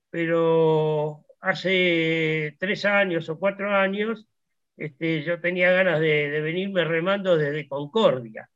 [0.09, 4.27] Pero hace tres años o cuatro años
[4.77, 8.49] este, yo tenía ganas de, venirme remando desde Concordia.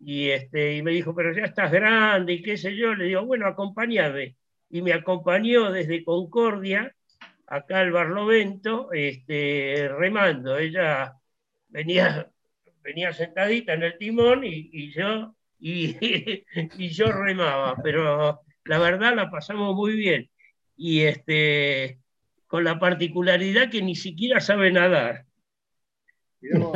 [0.00, 2.94] Y, este, me dijo, pero ya estás grande y qué sé yo.
[2.94, 4.36] Le digo, bueno, acompáñame.
[4.70, 6.94] Y me acompañó desde Concordia,
[7.46, 10.58] acá al Barlovento, este, remando.
[10.58, 11.14] Ella
[11.68, 12.30] venía,
[12.82, 17.76] venía sentadita en el timón y, yo, y yo remaba.
[17.82, 20.30] Pero la verdad la pasamos muy bien.
[20.76, 21.99] Y este,
[22.50, 25.24] con la particularidad que ni siquiera sabe nadar.
[26.42, 26.72] No.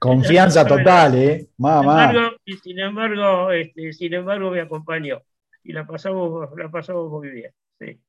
[0.00, 1.38] Confianza total, ¿eh?
[1.38, 2.10] Sin Mamá.
[2.10, 5.22] embargo, y sin embargo, este, sin embargo, me acompañó.
[5.62, 7.52] Y la pasamos, la pasamos muy bien.
[7.78, 8.00] sí.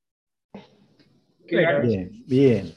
[1.51, 1.81] Bueno.
[1.81, 2.73] Bien, bien.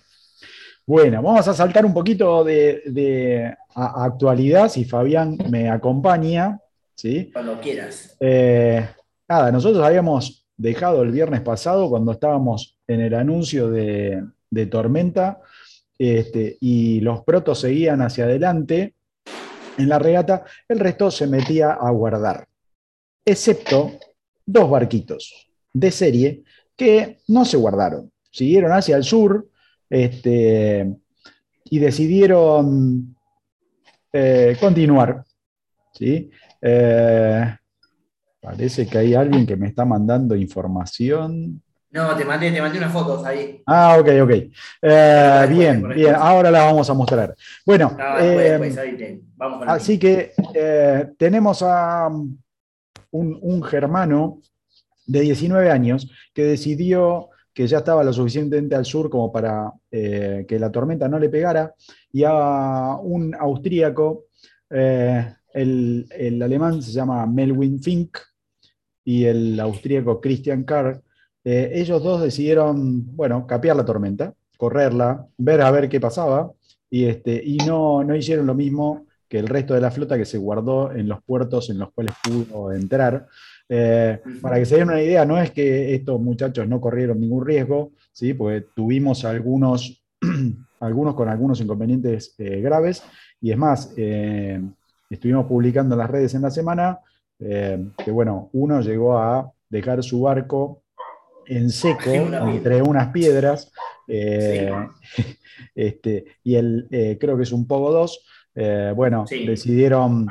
[0.85, 6.59] Bueno, vamos a saltar un poquito de, de a- a actualidad, si Fabián me acompaña,
[6.95, 7.31] ¿sí?
[7.33, 8.17] Cuando quieras.
[8.21, 8.87] Eh,
[9.27, 14.25] nada, nosotros habíamos dejado el viernes pasado cuando estábamos en el anuncio de,
[14.71, 15.41] Tormenta
[15.99, 18.95] este, y los protos seguían hacia adelante
[19.77, 22.47] en la regata, el resto se metía a guardar,
[23.25, 23.93] excepto
[24.47, 26.45] dos barquitos de serie
[26.77, 29.49] que no se guardaron, siguieron hacia el sur
[29.91, 30.95] este,
[31.65, 33.17] y decidieron
[34.13, 35.25] eh, continuar.
[35.93, 36.31] ¿sí?
[36.63, 37.57] Eh,
[38.45, 41.63] Parece que hay alguien que me está mandando información.
[41.91, 43.63] No, te mandé, te mandé unas fotos ahí.
[43.67, 44.31] Ah, ok, ok.
[44.83, 47.35] Eh, bien, bien, ahora la vamos a mostrar.
[47.65, 52.37] Bueno, No, después, eh, después, ahí te- vamos con así que eh, tenemos a um,
[53.13, 54.41] un, un germano
[55.07, 60.45] de 19 años que decidió que ya estaba lo suficientemente al sur como para eh,
[60.47, 61.73] que la tormenta no le pegara,
[62.13, 64.25] y a un austríaco,
[64.69, 68.19] eh, el, el alemán se llama Melwin Fink,
[69.05, 71.03] y el austríaco Christian Carr,
[71.45, 76.51] eh, ellos dos decidieron, bueno, capear la tormenta, correrla, ver a ver qué pasaba,
[76.89, 80.25] y, este, y no, no hicieron lo mismo que el resto de la flota que
[80.25, 83.27] se guardó en los puertos en los cuales pudo entrar.
[83.69, 87.45] Eh, para que se den una idea, no es que estos muchachos no corrieron ningún
[87.45, 88.33] riesgo, ¿sí?
[88.33, 90.03] porque tuvimos algunos,
[90.81, 93.03] algunos con algunos inconvenientes eh, graves,
[93.41, 93.93] y es más,
[95.11, 97.01] estuvimos publicando en las redes en la semana
[97.41, 100.83] eh, que, bueno, uno llegó a dejar su barco
[101.47, 103.71] en seco entre unas piedras,
[104.09, 104.73] eh,
[105.75, 108.21] este, y el, eh, creo que es un Pogo 2,
[108.55, 109.47] eh, bueno, Sí.
[109.47, 110.27] decidieron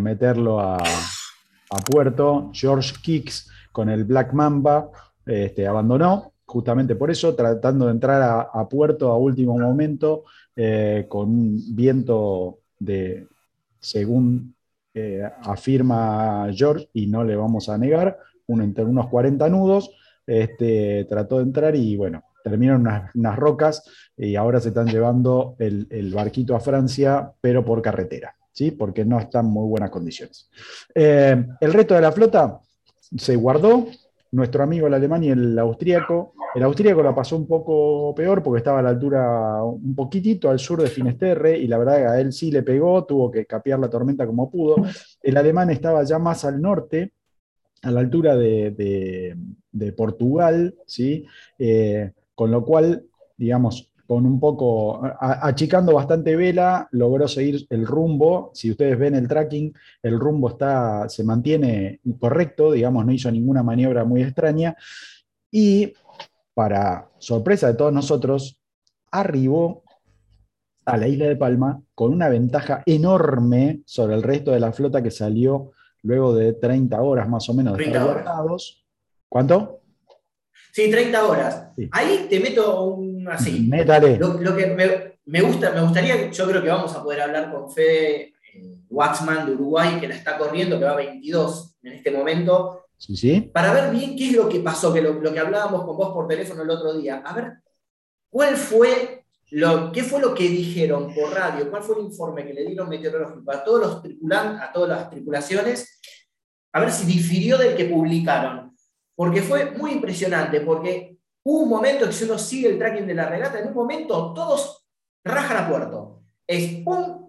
[0.00, 2.50] meterlo a, a puerto.
[2.54, 4.88] George Kicks con el Black Mamba
[5.26, 10.24] este, abandonó, justamente por eso, tratando de entrar a, a puerto a último momento
[11.08, 13.26] con un viento de,
[13.78, 14.55] según
[15.42, 19.90] afirma George, y no le vamos a negar, uno entre unos 40 nudos,
[20.26, 23.82] este, trató de entrar y bueno, terminaron unas, unas rocas
[24.16, 28.70] y ahora se están llevando el, el barquito a Francia, pero por carretera, ¿sí?
[28.70, 30.48] porque no está en muy buenas condiciones.
[30.94, 32.60] Eh, el resto de la flota
[33.16, 33.86] se guardó,
[34.32, 36.34] nuestro amigo el alemán y el austríaco.
[36.54, 40.58] El austríaco la pasó un poco peor porque estaba a la altura un poquitito al
[40.58, 43.90] sur de Finisterre y la verdad a él sí le pegó, tuvo que capear la
[43.90, 44.76] tormenta como pudo.
[45.22, 47.12] El alemán estaba ya más al norte,
[47.82, 49.36] a la altura de, de-
[49.72, 51.26] de Portugal, ¿sí?
[51.58, 53.04] Eh, con lo cual,
[53.36, 58.50] digamos, con un poco, a- achicando bastante vela, logró seguir el rumbo.
[58.54, 63.62] Si ustedes ven el tracking, el rumbo está, se mantiene correcto, digamos, no hizo ninguna
[63.62, 64.76] maniobra muy extraña.
[65.50, 65.92] Y
[66.54, 68.58] para sorpresa de todos nosotros,
[69.10, 69.82] arribó
[70.84, 75.02] a la isla de Palma con una ventaja enorme sobre el resto de la flota
[75.02, 78.24] que salió luego de 30 horas más o menos de 30 estar horas.
[78.24, 78.84] guardados.
[79.28, 79.80] ¿Cuánto?
[80.76, 81.68] Sí, 30 horas.
[81.74, 81.88] Sí.
[81.90, 83.66] Ahí te meto un así.
[83.66, 84.18] Métale.
[84.18, 87.50] Lo, lo que me, me gusta, me gustaría, yo creo que vamos a poder hablar
[87.50, 91.92] con Fede eh, Waxman de Uruguay, que la está corriendo, que va a 22 en
[91.94, 93.40] este momento, Sí, sí.
[93.54, 96.12] para ver bien qué es lo que pasó, que lo, lo que hablábamos con vos
[96.12, 97.22] por teléfono el otro día.
[97.24, 97.54] A ver,
[98.28, 101.70] ¿cuál fue lo, qué fue lo que dijeron por radio?
[101.70, 105.08] ¿Cuál fue el informe que le dieron meteorológico a todos los tripulantes, a todas las
[105.08, 106.00] tripulaciones
[106.76, 108.75] a ver si difirió del que publicaron,
[109.16, 113.14] porque fue muy impresionante, porque hubo un momento que si uno sigue el tracking de
[113.14, 114.86] la regata, en un momento todos
[115.24, 116.22] rajan a puerto.
[116.46, 117.26] Es un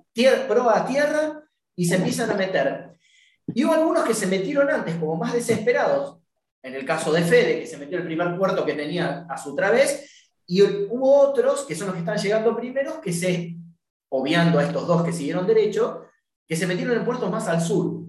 [0.47, 1.43] proa a tierra
[1.76, 2.97] y se empiezan a meter.
[3.54, 6.17] Y hubo algunos que se metieron antes, como más desesperados,
[6.63, 9.56] en el caso de Fede, que se metió el primer puerto que tenía a su
[9.56, 13.58] través, y hubo otros, que son los que están llegando primero, que se,
[14.10, 16.06] obviando a estos dos que siguieron derecho,
[16.47, 18.04] que se metieron en puertos más al sur.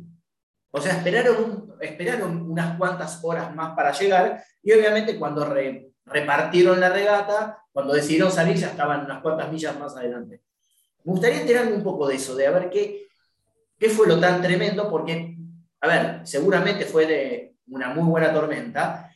[0.70, 5.54] O sea, esperaron, esperaron unas cuantas horas más para llegar, y obviamente cuando
[6.04, 10.42] repartieron la regata, cuando decidieron salir ya estaban unas cuantas millas más adelante.
[11.04, 13.06] Me gustaría enterarme un poco de eso, de a ver qué,
[13.78, 15.36] qué fue lo tan tremendo, porque,
[15.80, 19.14] a ver, seguramente fue de una muy buena tormenta,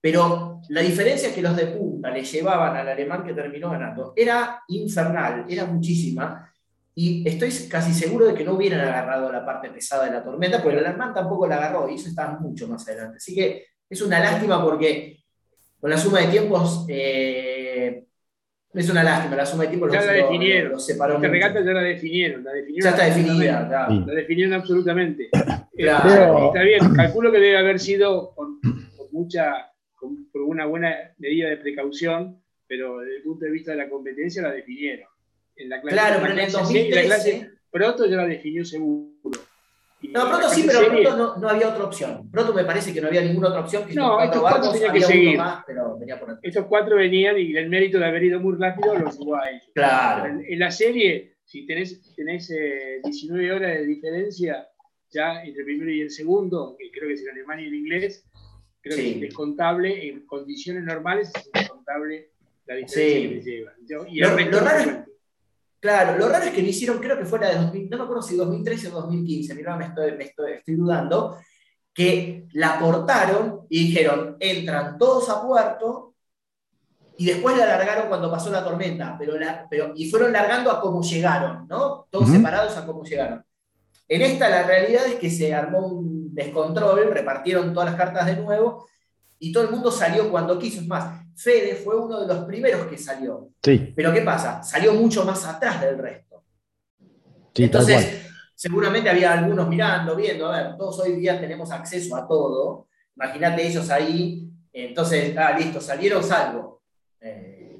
[0.00, 4.12] pero la diferencia que los de punta le llevaban al alemán que terminó ganando.
[4.14, 6.52] Era infernal, era muchísima,
[6.96, 10.62] y estoy casi seguro de que no hubieran agarrado la parte pesada de la tormenta,
[10.62, 13.16] porque el alemán tampoco la agarró, y eso está mucho más adelante.
[13.16, 15.18] Así que es una lástima porque
[15.80, 18.04] con la suma de tiempos eh,
[18.72, 20.72] es una lástima, la suma de tiempos ya los, la definieron.
[20.72, 21.16] los separó.
[21.16, 24.04] Esta regata ya la definieron, la definieron Ya está definida, claro.
[24.06, 25.28] La definieron absolutamente.
[25.76, 26.38] Claro.
[26.38, 28.60] Eh, está bien, calculo que debe haber sido con,
[28.96, 33.72] con mucha, con, por una buena medida de precaución, pero desde el punto de vista
[33.72, 35.08] de la competencia la definieron.
[35.56, 37.06] En la clase, Claro, la pero en el clase C y la 2013.
[37.06, 39.10] clase Proto ya la definió seguro.
[40.00, 42.30] Y No, la pronto sí, pero serie- pronto no, no había otra opción.
[42.30, 45.00] Pronto me parece que no había ninguna otra opción, que No, estos cuatro tenían que
[45.00, 45.38] seguir.
[45.38, 46.38] más, pero venía por.
[46.42, 49.70] Estos cuatro venían y el mérito de haber ido muy rápido los llevó a ellos.
[49.74, 50.26] Claro.
[50.26, 54.68] En, en la serie, si tenés, tenés eh, 19 horas de diferencia
[55.10, 57.74] ya entre el primero y el segundo, que creo que es el alemán y el
[57.74, 58.24] inglés,
[58.82, 59.02] creo Sí.
[59.04, 62.30] que es descontable, en condiciones normales es descontable
[62.66, 63.28] la diferencia Sí.
[63.28, 63.74] que les llevan.
[63.88, 64.98] Yo- y Lo- el resto lo raro es-.
[65.84, 68.04] Claro, lo raro es que lo hicieron, creo que fue la de 2000, no me
[68.04, 71.36] acuerdo si 2013 o 2015, mira, me estoy, me estoy, estoy dudando,
[71.92, 76.14] que la cortaron y dijeron, entran todos a puerto
[77.18, 80.80] y después la largaron cuando pasó la tormenta, pero, la, pero y fueron largando a
[80.80, 82.06] cómo llegaron, ¿no?
[82.08, 83.44] Todos separados a cómo llegaron.
[84.08, 88.36] En esta la realidad es que se armó un descontrol, repartieron todas las cartas de
[88.36, 88.88] nuevo
[89.48, 90.80] y todo el mundo salió cuando quiso.
[90.80, 93.50] Es más, Fede fue uno de los primeros que salió.
[93.62, 94.62] Sí, Pero ¿qué pasa?
[94.62, 96.44] Salió mucho más atrás del resto.
[97.54, 102.26] sí, Entonces, seguramente había algunos mirando, viendo, a ver, todos hoy día tenemos acceso a
[102.28, 102.88] todo.
[103.16, 104.48] Imagínate ellos ahí.
[104.72, 106.82] Entonces, ah, listo, salieron salvo.
[107.20, 107.76] Eh,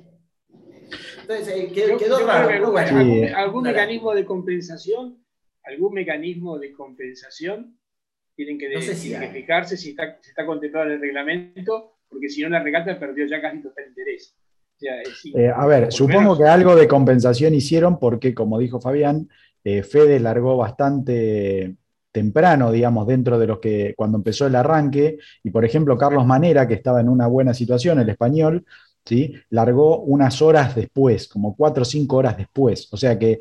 [1.20, 2.70] entonces, eh, quedó, Yo- quedó yo raro.
[2.72, 3.24] bueno, Sí.
[3.34, 5.24] algún, mecanismo de compensación,
[5.64, 7.78] algún mecanismo de compensación
[8.36, 9.42] tienen que, No sé si tienen que hay.
[9.42, 13.26] fijarse si está, si está contemplado en el reglamento, porque si no la regata perdió
[13.26, 14.34] ya casi total interés.
[14.76, 18.58] O sea, es- Eh, a ver, supongo menos- que algo de compensación hicieron porque, como
[18.58, 19.28] dijo Fabián,
[19.62, 21.76] eh, Fede largó bastante
[22.12, 26.66] temprano, digamos, dentro de los que cuando empezó el arranque, y por ejemplo Carlos Manera,
[26.68, 28.64] que estaba en una buena situación, el español,
[29.04, 29.34] ¿sí?
[29.50, 33.40] largó unas horas después, como cuatro o cinco horas después, o sea que,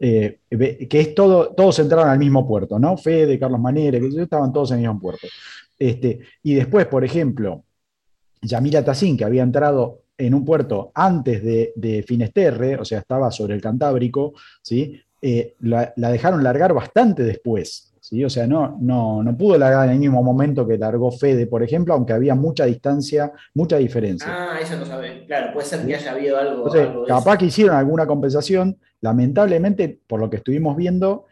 [0.00, 2.96] eh, que es todo, todos entraron al mismo puerto, ¿no?
[2.96, 5.26] Fede, Carlos Manera, que estaban todos en el mismo puerto.
[5.78, 7.64] Este, y después, por ejemplo,
[8.42, 13.30] Yamila Tassin, que había entrado en un puerto antes de, de Finesterre, o sea, estaba
[13.30, 15.00] sobre el Cantábrico, ¿sí?
[15.20, 17.87] Eh, la dejaron largar bastante después.
[18.08, 18.24] ¿Sí?
[18.24, 21.62] O sea, no, no, no pudo largar en el mismo momento que largó Fede, por
[21.62, 24.28] ejemplo, aunque había mucha distancia, mucha diferencia.
[24.30, 25.26] Ah, eso no sabe.
[25.26, 26.56] Claro, puede ser que haya habido algo.
[26.56, 27.38] Entonces, algo de capaz eso.
[27.38, 28.78] que hicieron alguna compensación.
[29.02, 31.26] Lamentablemente, por lo que estuvimos viendo,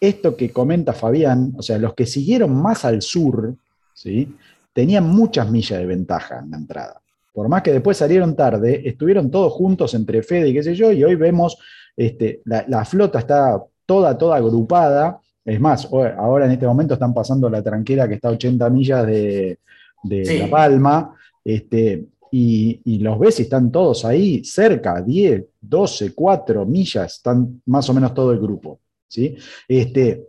[0.00, 3.54] esto que comenta Fabián, o sea, los que siguieron más al sur,
[3.92, 4.34] ¿sí?
[4.72, 7.00] tenían muchas millas de ventaja en la entrada.
[7.32, 10.90] Por más que después salieron tarde, estuvieron todos juntos entre Fede y qué sé yo,
[10.90, 11.58] y hoy vemos,
[11.96, 15.20] este, la, la flota está toda, toda agrupada.
[15.44, 19.06] Es más, ahora en este momento están pasando la tranquera que está a 80 millas
[19.06, 19.58] de,
[20.02, 20.38] de Sí.
[20.38, 26.66] La Palma, este, y, y los ves y están todos ahí cerca, 10, 12, 4
[26.66, 28.80] millas, están más o menos todo el grupo.
[29.08, 29.36] ¿sí?
[29.66, 30.26] Este,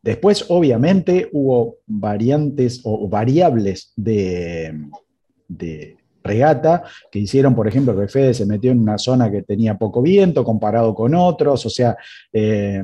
[0.00, 4.88] después, obviamente, hubo variantes o variables de,
[5.48, 9.76] de regata que hicieron, por ejemplo, que Fede se metió en una zona que tenía
[9.76, 11.96] poco viento comparado con otros, o sea,
[12.32, 12.82] eh,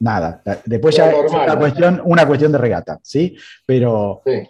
[0.00, 1.58] nada, después ya es una ¿no?
[1.58, 3.36] cuestión, una cuestión de regata, ¿sí?
[3.66, 4.48] Pero Sí.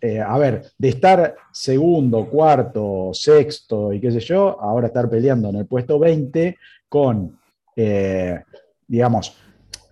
[0.00, 5.50] eh, a ver, de estar segundo, cuarto, sexto y qué sé yo, ahora estar peleando
[5.50, 6.56] en el puesto 20
[6.88, 7.38] con,
[7.76, 8.40] eh,
[8.86, 9.36] digamos,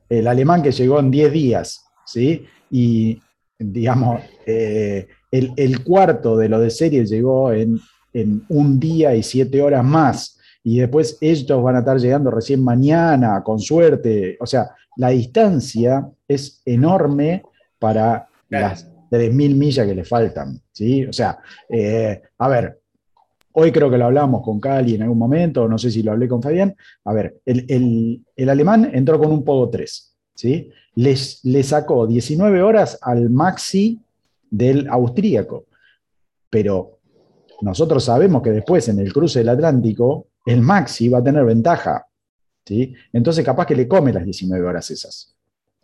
[0.09, 2.47] el alemán que llegó en 10 días, ¿sí?
[2.71, 3.21] Y,
[3.59, 7.79] digamos, eh, el, el cuarto de lo de serie llegó en,
[8.15, 10.38] en un día y siete horas más.
[10.75, 14.37] Y después ellos van a estar llegando recién mañana, con suerte.
[14.41, 17.43] O sea, la distancia es enorme
[17.79, 18.69] para Claro.
[18.69, 20.61] las 3.000 millas que le faltan.
[20.73, 21.05] ¿sí?
[21.07, 21.39] O sea,
[21.69, 22.81] eh, a ver,
[23.53, 26.29] hoy creo que lo hablamos con Cali en algún momento, no sé si lo hablé
[26.29, 26.75] con Fabián.
[27.05, 30.71] A ver, el, el- el alemán entró con un Pogo 3, ¿sí?
[30.95, 34.01] Les, le sacó 19 horas al maxi
[34.51, 35.67] del austríaco,
[36.51, 36.99] pero
[37.61, 42.07] nosotros sabemos que después en el cruce del Atlántico el maxi va a tener ventaja,
[42.65, 42.95] ¿sí?
[43.13, 45.35] Entonces capaz que le come las 19 horas esas.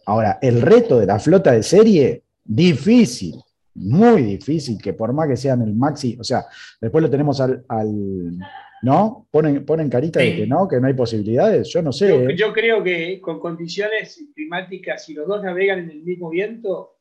[0.06, 3.34] Ahora, el reto de la flota de serie, difícil,
[3.74, 6.44] muy difícil, que por más que sean el maxi, o sea,
[6.80, 8.38] después lo tenemos al, al-
[8.82, 9.26] ¿no?
[9.30, 12.08] Ponen, ponen carita de que no, que no hay posibilidades, yo no sé.
[12.24, 16.98] Yo, yo creo que con condiciones climáticas, si los dos navegan en el mismo viento,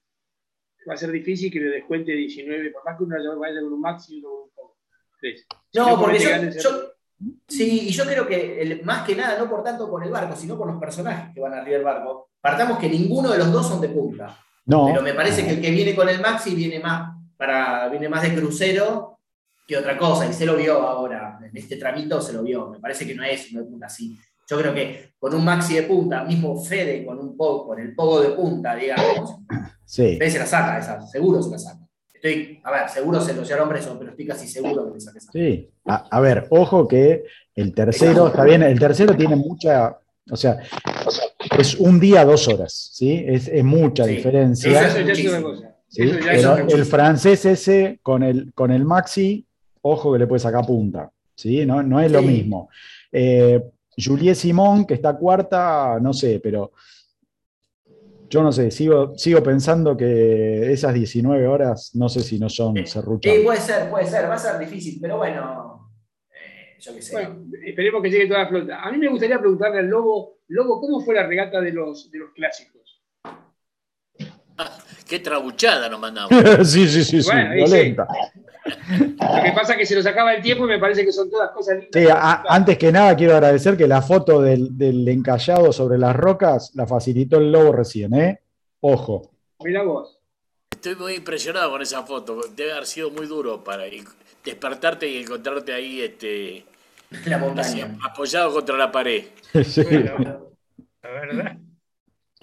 [0.90, 3.82] va a ser difícil que le descuente 19, por más que uno vaya con un
[3.82, 4.78] maxi y uno con un poco.
[5.74, 6.20] No, porque
[6.62, 6.70] yo-
[7.48, 10.36] Sí, y yo creo que el- más que nada, no por tanto por el barco,
[10.36, 12.30] sino por los personajes que van arriba del barco.
[12.42, 14.38] Partamos que ninguno de los dos son de punta.
[14.66, 18.08] No, Pero me parece que el que viene con el Maxi viene más, para, viene
[18.10, 19.20] más de crucero
[19.68, 20.26] que otra cosa.
[20.26, 21.38] Y se lo vio ahora.
[21.44, 22.70] En este tramito se lo vio.
[22.70, 24.18] Me parece que no es uno de punta así.
[24.50, 27.94] Yo creo que con un Maxi de punta, mismo Fede con un pogo, con el
[27.96, 29.36] pogo de punta, digamos,
[29.86, 30.18] sí.
[30.18, 31.83] Fede se la saca esa, seguro se la saca.
[32.24, 35.12] Estoy, a ver, seguro se lo llevaron preso, pero estoy casi seguro que le esa.
[35.34, 39.98] Sí, a, a ver, ojo que el tercero, está bien, el tercero tiene mucha,
[40.32, 40.60] o sea,
[41.60, 43.26] es un día, dos horas, ¿sí?
[43.28, 44.16] Es, es mucha Sí.
[44.16, 44.72] diferencia.
[44.72, 45.38] Eso Eso ya es muchísimo.
[45.38, 45.76] una cosa.
[45.90, 46.02] ¿sí?
[46.04, 49.46] Eso ya Pero el francés ese con el, con el maxi,
[49.82, 51.66] ojo que le puede sacar punta, ¿sí?
[51.66, 52.70] No, no es lo mismo.
[53.12, 53.62] Eh,
[53.98, 56.72] Juliet Simón, que está cuarta, no sé, pero
[58.34, 62.76] yo no sé, sigo, sigo pensando que esas 19 horas, no sé si no son
[62.78, 63.40] Sí, serruchadas.
[63.44, 65.92] puede ser, puede ser, va a ser difícil, pero bueno,
[66.32, 67.12] eh, yo qué sé.
[67.14, 68.82] Bueno, esperemos que llegue toda la flota.
[68.82, 72.18] A mí me gustaría preguntarle al Lobo, Lobo, ¿cómo fue la regata de los, de
[72.18, 73.04] los clásicos?
[75.08, 76.32] Qué trabuchada nos mandamos.
[76.68, 77.56] sí, sí, sí, sí, Bueno, sí.
[77.58, 78.08] violenta.
[78.66, 81.30] Lo que pasa es que se nos acaba el tiempo y me parece que son
[81.30, 82.02] todas cosas lindas.
[82.02, 86.16] Sí, a- antes que nada quiero agradecer que la foto del, del encallado sobre las
[86.16, 88.40] rocas la facilitó el lobo recién, ¿eh?
[88.82, 89.32] Ojo.
[89.64, 90.20] Mirá vos.
[90.72, 92.42] Estoy muy impresionado con esa foto.
[92.56, 93.84] Debe haber sido muy duro para
[94.44, 96.66] despertarte y encontrarte ahí este,
[97.26, 97.98] la así, montaña.
[98.04, 99.26] apoyado contra la pared.
[99.64, 99.84] Sí.
[99.84, 100.50] Bueno,
[101.04, 101.58] la verdad.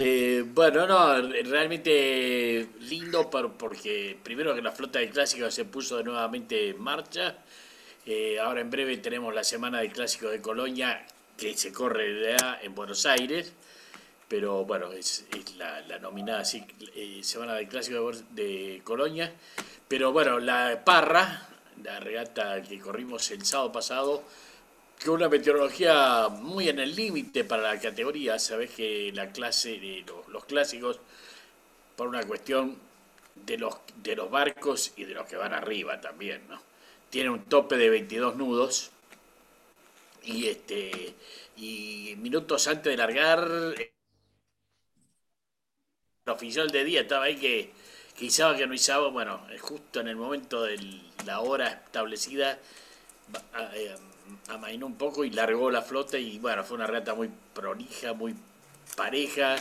[0.02, 6.02] Eh, bueno, no, realmente lindo por- porque primero que la flota de clásicos se puso
[6.02, 7.36] nuevamente en marcha.
[8.06, 12.74] Eh, ahora en breve tenemos la semana de clásicos de Colonia que se corre en
[12.74, 13.52] Buenos Aires.
[14.26, 19.30] Pero bueno, es, es la, la nominada así, eh, semana de clásicos de, de Colonia.
[19.86, 21.46] Pero bueno, la Parra,
[21.82, 24.22] la regata que corrimos el sábado pasado,
[25.04, 28.38] con una meteorología muy en el límite para la categoría.
[28.38, 31.00] Sabes que la clase de los, clásicos,
[31.96, 32.76] por una cuestión
[33.34, 36.60] de los, de los barcos y de los que van arriba también, ¿no?
[37.10, 38.90] Tiene un tope de 22 nudos.
[40.22, 41.14] Y este
[41.56, 43.40] y minutos antes de largar,
[46.26, 47.72] el oficial de día estaba ahí que,
[48.18, 49.08] que que no izaba.
[49.08, 50.78] Bueno, justo en el momento de
[51.26, 52.58] la hora establecida,
[53.28, 53.96] ba- a- eh,
[54.48, 58.34] amainó un poco y largó la flota y bueno, fue una regata muy prolija, muy
[58.96, 59.56] pareja,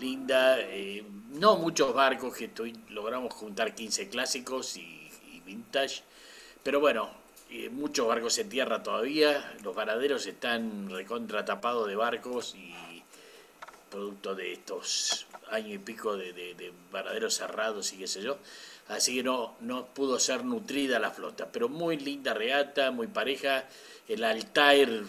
[0.00, 2.50] linda, eh, no muchos barcos que
[2.90, 5.00] logramos juntar 15 clásicos y,
[5.46, 6.02] vintage,
[6.62, 7.10] pero bueno,
[7.50, 12.74] eh, muchos barcos en tierra todavía, los varaderos están recontra tapados de barcos y
[13.90, 18.38] producto de estos años y pico de, de- de varaderos cerrados y qué sé yo.
[18.88, 23.64] Así que no, no pudo ser nutrida la flota, pero muy linda regata, muy pareja.
[24.08, 25.04] El Altair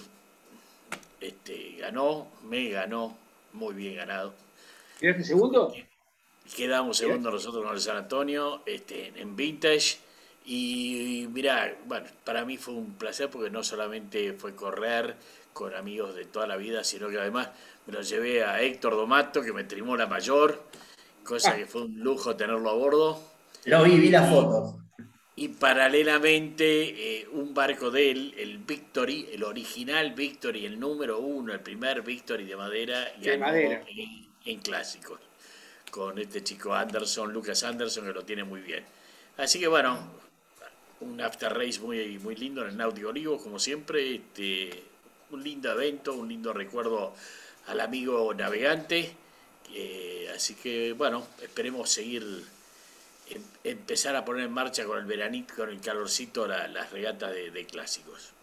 [1.20, 3.18] este, ganó, me ganó,
[3.54, 4.34] muy bien ganado.
[5.00, 5.74] ¿Quedaste segundo?
[6.56, 9.98] Quedamos segundos nosotros con el San Antonio este, en Vintage.
[10.46, 15.16] Y mirá, bueno, para mí fue un placer porque no solamente fue correr
[15.54, 17.50] con amigos de toda la vida, sino que además
[17.88, 20.62] me lo llevé a Héctor Domato, que me trimó la mayor,
[21.24, 21.56] cosa Ah.
[21.58, 23.35] que fue un lujo tenerlo a bordo.
[23.66, 24.76] Lo vi, vi las fotos.
[25.38, 31.52] Y paralelamente, eh, un barco de él, el Victory, el original Victory, el número uno,
[31.52, 33.84] el primer Victory de madera, De ganó madera.
[33.88, 35.20] En, en clásicos.
[35.92, 38.86] Con este chico Anderson, Lucas Anderson, que lo tiene muy bien.
[39.38, 40.00] Así que bueno,
[41.02, 44.16] un after race muy, muy lindo en el Náutico Olivo, como siempre.
[44.16, 44.84] Este,
[45.32, 47.14] un lindo evento, un lindo recuerdo
[47.68, 49.12] al amigo navegante.
[49.74, 52.24] Eh, así que bueno, esperemos seguir
[53.64, 57.52] empezar a poner en marcha con el veranito, con el calorcito, la- las regatas de,
[57.52, 58.34] de clásicos.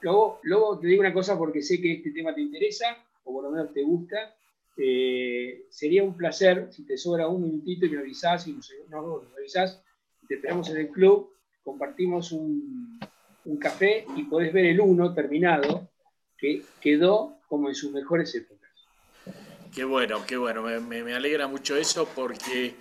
[0.00, 3.44] luego, luego te digo una cosa porque sé que este tema te interesa, o por
[3.44, 4.34] lo menos te gusta.
[4.76, 9.22] Eh, sería un placer si te sobra un minutito y me avisás, y nos, no,
[9.32, 9.82] me avisás,
[10.26, 11.30] te esperamos en el club,
[11.62, 12.98] compartimos un,
[13.44, 15.88] un café y podés ver el uno terminado,
[16.36, 18.70] que quedó como en sus mejores épocas.
[19.74, 22.74] Qué bueno, qué bueno, me, me, alegra mucho eso porque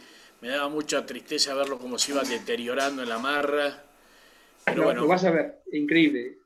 [0.44, 3.82] me daba mucha tristeza verlo como se iba deteriorando en la marra.
[4.66, 6.40] Pero bueno, lo vas a ver, increíble.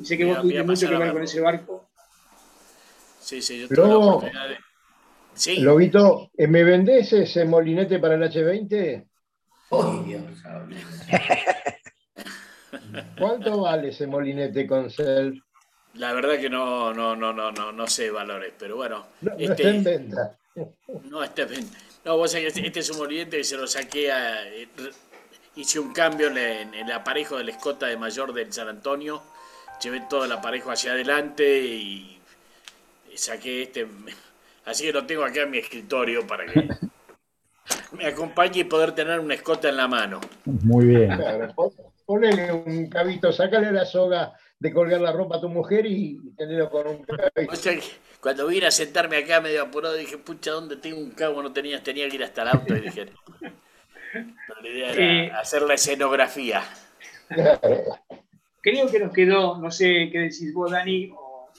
[0.00, 1.88] Y sé que vos tuviste mucho que ver con ese barco.
[3.20, 4.56] Sí, sí, yo tuve la oportunidad de...
[5.34, 5.60] Sí.
[5.60, 9.06] Lobito, ¿me vendés ese molinete para el H20?
[9.70, 10.24] ¡Oh, Dios!
[13.16, 15.38] ¿Cuánto vale ese molinete con self?
[15.94, 19.06] La verdad que no, no, no, no, no, no sé valores, pero bueno.
[19.20, 20.36] No, este, está en venta.
[21.04, 21.78] No está en venta.
[22.06, 24.44] No, vos sabés que este, es un molinete que se lo saqué a.
[25.56, 29.20] Hice un cambio en, el aparejo del escota de mayor del San Antonio.
[29.82, 32.20] Llevé todo el aparejo hacia adelante y,
[33.16, 33.88] saqué este.
[34.66, 36.68] Así que lo tengo acá en mi escritorio para que
[37.98, 40.20] me acompañe y poder tener una escota en la mano.
[40.44, 41.18] Muy bien.
[42.04, 46.70] ponele un cabito, sácale la soga de colgar la ropa a tu mujer y tenerlo
[46.70, 47.04] con un
[47.34, 47.52] cabito.
[48.20, 51.42] cuando vine a sentarme acá medio apurado dije, pucha, ¿dónde tengo un cabo?
[51.42, 53.06] No tenías, tenía que ir hasta el auto y dije,
[54.62, 56.62] la idea era hacer la escenografía.
[58.60, 61.50] Creo que nos quedó, no sé qué decís vos, Dani, o,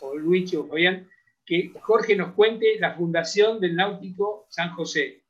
[0.00, 1.08] o Luigi o Fabián,
[1.44, 5.22] que Jorge nos cuente la fundación del Náutico San José.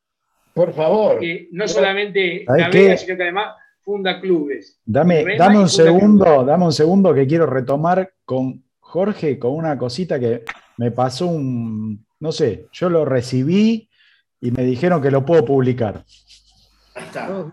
[0.52, 1.18] Por favor.
[1.20, 4.80] Que no solamente navega, sino que además funda clubes.
[4.84, 10.18] Dame, dame un segundo, dame un segundo que quiero retomar con Jorge con una cosita
[10.20, 10.44] que
[10.76, 13.88] me pasó un, no sé, yo lo recibí
[14.40, 16.04] y me dijeron que lo puedo publicar.
[16.94, 17.30] Ahí está.
[17.30, 17.52] Oh,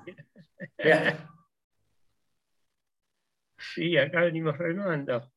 [3.57, 5.32] sí, acá venimos remando.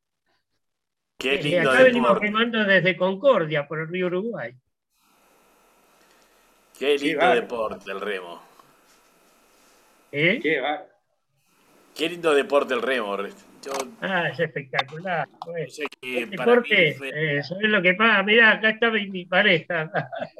[1.16, 4.54] Qué lindo acá venimos remando desde Concordia, por el río Uruguay.
[6.76, 8.51] Qué lindo deporte el remo.
[10.12, 10.40] ¿Eh?
[11.94, 13.16] Qué, lindo deporte el remo.
[14.00, 15.26] Ah, es espectacular.
[15.44, 15.80] Pues.
[16.02, 16.90] deporte,
[17.38, 18.22] eso es lo que pasa.
[18.22, 19.90] Mirá, acá está mi, pareja.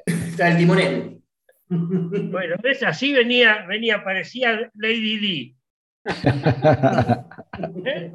[0.07, 1.23] Está el timonel.
[1.69, 5.57] Bueno, ves, así venía, venía, parecía Lady D.
[7.87, 8.13] ¿Eh?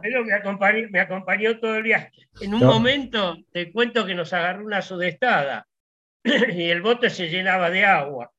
[0.00, 2.10] Pero me acompañó, me acompañó todo el día.
[2.40, 5.66] En un momento te cuento que nos agarró una sudestada
[6.24, 8.32] y el bote se llenaba de agua.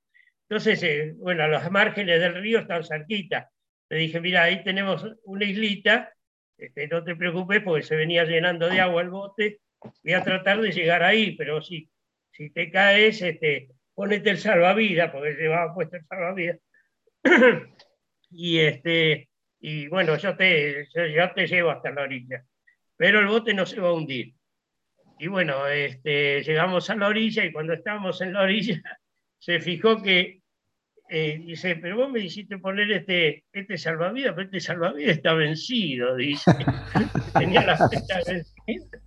[0.49, 3.51] Entonces, eh, bueno, a los márgenes del río están cerquita.
[3.89, 6.13] Le dije, mira, ahí tenemos una islita,
[6.57, 9.59] este, no te preocupes porque se venía llenando de agua el bote,
[10.03, 11.89] voy a tratar de llegar ahí, pero si,
[12.31, 16.59] si te caes, este, ponete el salvavidas, porque llevaba puesto el salvavidas.
[18.31, 19.29] y, este,
[19.59, 22.45] y bueno, yo te, yo te llevo hasta la orilla,
[22.95, 24.33] pero el bote no se va a hundir.
[25.19, 28.81] Y bueno, este, llegamos a la orilla y cuando estábamos en la orilla
[29.39, 30.41] se fijó que,
[31.09, 36.15] eh, dice, pero vos me hiciste poner este, este salvavidas, pero este salvavidas está vencido,
[36.15, 36.51] dice.
[37.37, 38.99] Tenía la fecha vencida.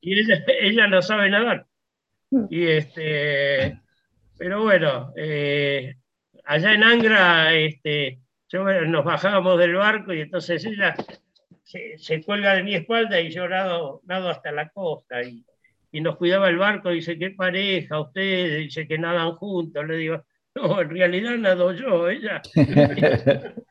[0.00, 0.20] y
[0.60, 1.66] ella, no sabe nadar.
[2.48, 3.80] Y este,
[4.38, 5.96] pero bueno, eh,
[6.44, 8.20] allá en Angra, este,
[8.52, 10.94] nos bajábamos del barco y entonces ella
[11.64, 15.22] se, se, cuelga de mi espalda y yo nado, nado hasta la costa.
[15.22, 15.44] Y,
[15.92, 19.86] y nos cuidaba el barco, dice, qué pareja, ustedes, dice que nadan juntos.
[19.86, 20.24] Le digo,
[20.54, 22.40] no, en realidad nado yo, ella.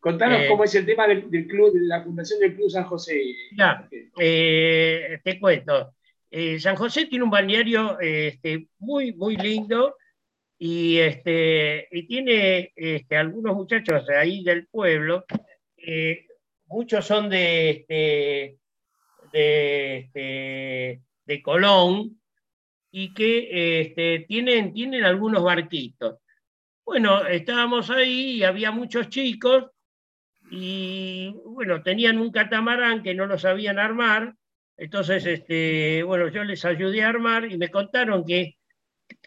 [0.00, 3.20] Contanos eh, cómo es el tema del, club, de la fundación del Club San José.
[3.56, 3.86] Ya,
[4.18, 5.94] eh, te cuento.
[6.30, 9.96] Eh, San José tiene un balneario este, muy, muy lindo
[10.58, 15.24] y, este, y tiene este, algunos muchachos ahí del pueblo
[16.66, 18.58] muchos son de, este,
[19.32, 22.20] de, este, de Colón
[22.90, 26.18] y que este, tienen, tienen algunos barquitos.
[26.84, 29.66] Bueno, estábamos ahí y había muchos chicos
[30.50, 34.34] y bueno, tenían un catamarán que no lo sabían armar,
[34.76, 38.56] entonces este, bueno, yo les ayudé a armar y me contaron que,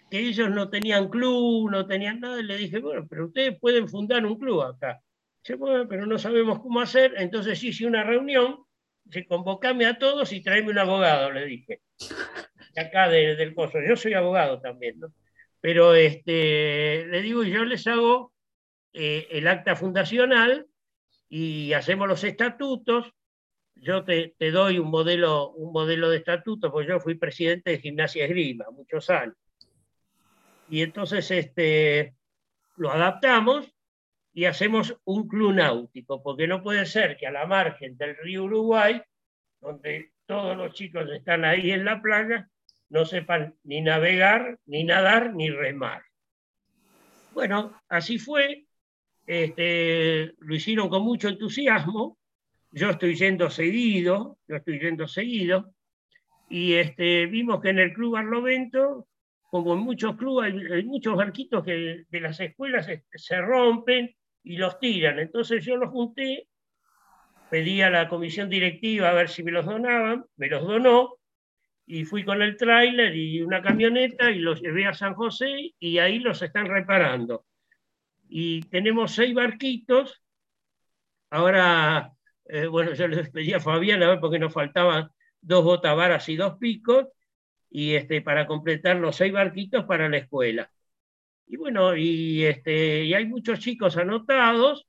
[0.09, 3.89] que ellos no tenían club, no tenían nada, y le dije, bueno, pero ustedes pueden
[3.89, 5.01] fundar un club acá
[5.43, 8.63] pero no sabemos cómo hacer, entonces hice una reunión,
[9.09, 11.81] se convocame a todos y tráeme un abogado, le dije.
[12.75, 15.13] Acá del coso, yo soy abogado también, ¿no?
[15.61, 18.31] Pero este, le digo, yo les hago
[18.93, 20.67] eh, el acta fundacional
[21.27, 23.13] y hacemos los estatutos.
[23.75, 27.79] Yo te, te, doy un modelo, un modelo de estatuto, porque yo fui presidente de
[27.79, 29.35] Gimnasia Esgrima muchos años.
[30.69, 32.15] Y entonces este,
[32.77, 33.73] lo adaptamos
[34.39, 38.45] y hacemos un club náutico, porque no puede ser que a la margen del río
[38.45, 39.01] Uruguay,
[39.59, 42.49] donde todos los chicos están ahí en la playa,
[42.87, 46.03] no sepan ni navegar, ni nadar, ni remar.
[47.33, 48.63] Bueno, así fue.
[49.27, 52.17] Este, lo hicieron con mucho entusiasmo.
[52.71, 55.73] Yo estoy yendo seguido, yo estoy yendo seguido.
[56.47, 59.05] Y este, vimos que en el Club Barlovento,
[59.51, 64.79] como en muchos clubes, hay, muchos barquitos que de las escuelas se rompen y los
[64.79, 65.19] tiran.
[65.19, 66.47] Entonces yo los junté,
[67.49, 71.19] pedí a la comisión directiva a ver si me los donaban, me los donó,
[71.85, 75.97] y fui con el tráiler y una camioneta y los llevé a San José y
[75.97, 77.45] ahí los están reparando.
[78.29, 80.21] Y tenemos seis barquitos.
[81.31, 82.11] Ahora,
[82.45, 85.09] eh, bueno, yo les pedí a Fabián a ver porque nos faltaban
[85.41, 87.07] dos botavaras y dos picos
[87.71, 90.71] y este, para completar los seis barquitos para la escuela.
[91.49, 94.85] Y bueno, y, este, y hay muchos chicos anotados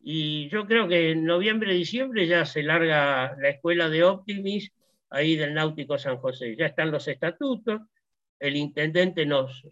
[0.00, 4.70] y yo creo que en noviembre, diciembre ya se larga la escuela de Optimis
[5.10, 6.54] ahí del Náutico San José.
[6.56, 7.82] Ya están los estatutos,
[8.38, 9.66] el intendente nos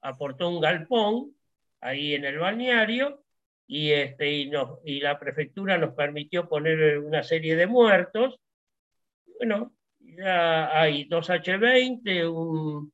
[0.00, 1.36] aportó un galpón
[1.82, 3.22] ahí en el balneario
[3.66, 4.50] y, este, y,
[4.84, 8.40] y la prefectura nos permitió poner una serie de muertos.
[9.38, 12.92] Bueno, ya hay dos H20, un,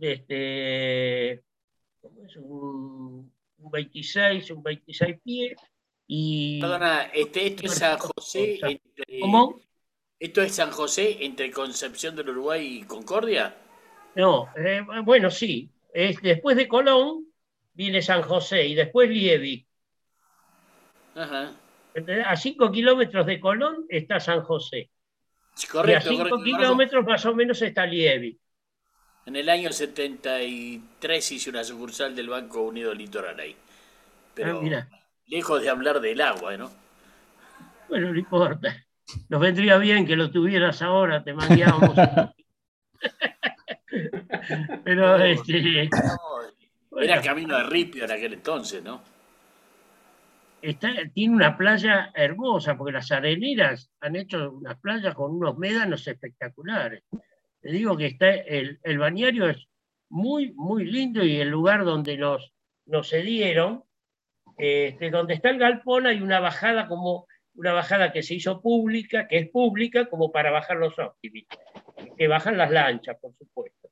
[0.00, 1.42] este,
[2.36, 5.56] un, 26, un 26 pies.
[6.06, 8.58] Y, Perdona, este, esto es San José.
[8.62, 9.60] Entre, ¿Cómo?
[10.18, 13.56] ¿Esto es San José entre Concepción del Uruguay y Concordia?
[14.14, 15.70] No, eh, bueno, sí.
[15.94, 17.26] Es, después de Colón
[17.72, 19.66] viene San José y después Lievi.
[21.14, 21.52] Ajá.
[22.26, 24.90] A cinco kilómetros de Colón está San José.
[25.70, 28.38] Correcto, y a cinco kilómetros más o menos está Lievi.
[29.26, 33.54] En el año 73 hice una sucursal del Banco Unido Litoral ahí.
[34.34, 34.88] Pero Ah,
[35.26, 36.70] lejos de hablar del agua, ¿no?
[37.88, 38.76] Bueno, no importa.
[39.28, 41.94] Nos vendría bien que lo tuvieras ahora, te mangueábamos.
[44.84, 45.82] Pero este.
[45.82, 45.90] Era
[46.90, 49.02] bueno, camino de Ripio en aquel entonces, ¿no?
[50.62, 56.06] está- tiene una playa hermosa, porque las areneras han hecho unas playas con unos médanos
[56.06, 57.02] espectaculares.
[57.60, 59.68] Te digo que está el, el bañario es
[60.08, 62.52] muy, muy lindo y el lugar donde nos,
[62.86, 63.84] nos cedieron,
[64.58, 69.26] este, donde está el galpón hay una bajada como una bajada que se hizo pública,
[69.28, 71.44] que es pública, como para bajar los óptimos,
[72.16, 73.90] que bajan las lanchas, por supuesto.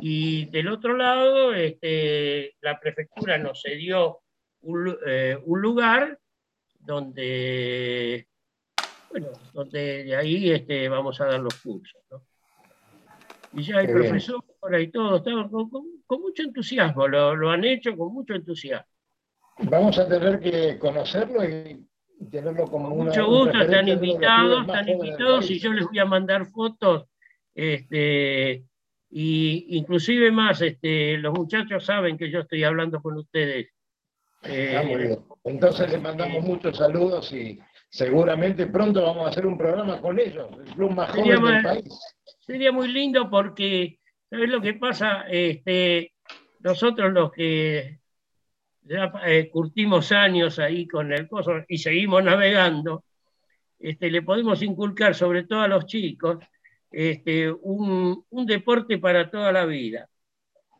[0.00, 4.20] Y del otro lado, este, la prefectura nos cedió
[4.62, 6.18] un, eh, un lugar
[6.78, 8.26] donde,
[9.10, 12.00] bueno, donde de ahí este, vamos a dar los cursos.
[12.10, 12.26] ¿no?
[13.54, 14.08] Y ya hay Qué bien.
[14.08, 18.34] profesora y todo, estaban con, con- con mucho entusiasmo, lo, lo han hecho con mucho
[18.34, 18.86] entusiasmo.
[19.58, 21.86] Vamos a tener que conocerlo y
[22.30, 23.04] tenerlo como Con una.
[23.10, 27.06] mucho un gusto, están invitados, están invitados y yo les voy a mandar fotos,
[27.54, 28.64] este,
[29.10, 33.68] y inclusive más, este, los muchachos saben que yo estoy hablando con ustedes.
[34.44, 35.18] Eh, Ah, muy bien.
[35.44, 37.58] Entonces les mandamos muchos saludos y
[37.90, 42.00] seguramente pronto vamos a hacer un programa con ellos, el club más joven del país.
[42.46, 45.24] Sería muy lindo porque, ¿sabes lo que pasa?
[45.28, 46.12] Este,
[46.60, 48.00] nosotros los que
[48.82, 53.04] ya eh, curtimos años ahí con el coso y seguimos navegando,
[53.78, 56.38] este, le podemos inculcar sobre todo a los chicos
[56.90, 60.08] este, un, un deporte para toda la vida.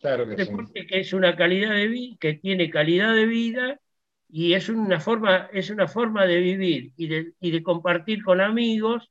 [0.01, 0.51] Claro Un que sí.
[0.51, 3.81] deporte que es una calidad de vida, que tiene calidad de vida
[4.29, 8.41] y es una forma, es una forma de vivir y de, y de compartir con
[8.41, 9.11] amigos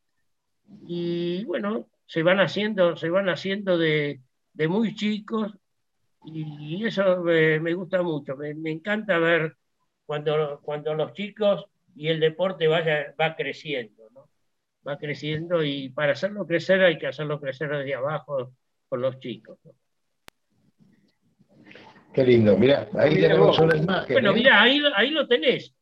[0.87, 4.21] y bueno, se van haciendo, se van haciendo de,
[4.53, 5.53] de muy chicos
[6.25, 8.35] y eso me, me gusta mucho.
[8.37, 9.57] Me, me encanta ver
[10.05, 14.29] cuando, cuando los chicos y el deporte vaya, va creciendo, ¿no?
[14.87, 18.53] Va creciendo y para hacerlo crecer hay que hacerlo crecer desde abajo
[18.89, 19.57] con los chicos.
[19.63, 19.71] ¿no?
[22.13, 23.59] Qué lindo, mirá, ahí Mirá tenemos vos.
[23.59, 24.13] una imagen.
[24.13, 24.35] Bueno, ¿eh?
[24.35, 25.73] mira, ahí, lo- ahí lo tenés.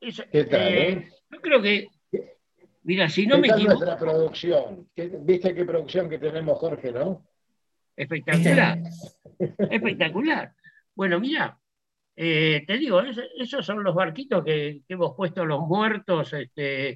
[0.00, 1.08] Eso, ¿Qué tal, eh, eh?
[1.30, 1.88] Yo creo que,
[2.82, 4.88] mira, si no ¿Qué me tal equivoco, nuestra producción?
[4.94, 7.24] ¿Qué- ¿Viste qué producción que tenemos, Jorge, no?
[7.96, 8.78] espectacular,
[9.70, 10.54] espectacular.
[10.94, 11.58] Bueno, mira,
[12.16, 16.88] eh, te digo, es- esos son los barquitos que, que hemos puesto los muertos este,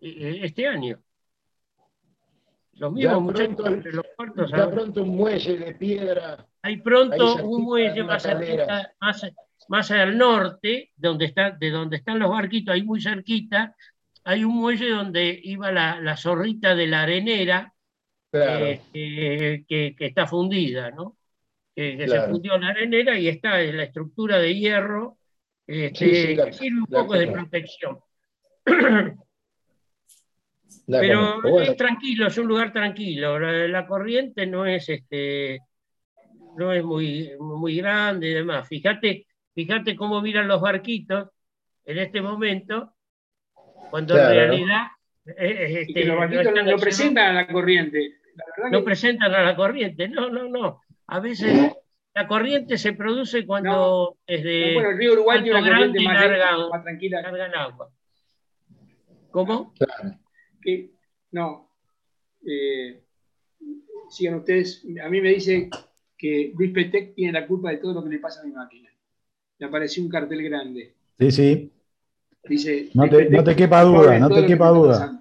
[0.00, 0.98] eh, este año.
[2.74, 4.50] Los Ya mismos muchachos los muertos.
[4.50, 6.46] ya pronto un muelle de piedra.
[6.62, 8.26] Hay pronto un muelle más,
[9.00, 9.32] más,
[9.68, 13.76] más al norte, donde está, de donde están los barquitos, ahí muy cerquita,
[14.24, 17.72] hay un muelle donde iba la, la zorrita de la arenera,
[18.30, 21.16] Claro, eh, que, que- que está fundida, ¿no?
[21.76, 25.18] Que, que se fundió la arenera y está en la estructura de hierro
[25.66, 27.98] este, Sí, sí, la- que sirve un poco de protección.
[30.86, 31.40] Pero.
[31.42, 33.38] Bueno, es tranquilo, es un lugar tranquilo.
[33.38, 35.60] La, la corriente no es este
[36.56, 38.68] no es muy, muy grande y demás.
[38.68, 41.28] Fíjate, fíjate cómo miran los barquitos
[41.84, 42.93] en este momento,
[43.94, 44.30] cuando Claro.
[44.32, 44.86] en realidad
[45.38, 48.14] eh, Y este, que los no no, presentan a la corriente.
[48.58, 50.08] La no que- presentan a la corriente.
[50.08, 50.80] No, no, no.
[51.06, 51.72] A veces
[52.12, 56.26] la corriente se produce cuando desde bueno, el río Uruguay tiene una corriente Grande más,
[56.40, 57.22] larga- más tranquila.
[57.22, 57.90] cargan agua.
[59.30, 59.72] ¿Cómo?
[59.74, 60.18] claro.
[60.60, 60.90] que
[61.30, 61.70] no.
[62.44, 63.00] Eh,
[64.10, 64.84] sigan ustedes.
[65.04, 65.70] A mí me dice
[66.18, 68.90] que Luis Petec tiene la culpa de todo lo que le pasa a mi máquina.
[69.58, 70.94] Le apareció un cartel grande.
[71.16, 71.70] Sí, sí.
[72.46, 72.90] Dice.
[72.94, 75.20] No te- no te quepa duda, no te quepa duda.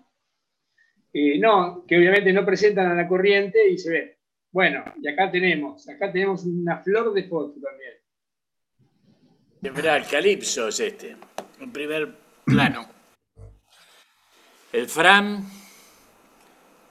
[1.13, 4.17] Eh, no, que obviamente no presentan a la corriente y se ve.
[4.51, 7.93] Bueno, y acá tenemos, acá tenemos una flor de foto también.
[9.75, 11.15] Mirá, el Calipso es este,
[11.59, 12.13] en primer
[12.45, 12.85] plano.
[14.71, 15.43] El Fran,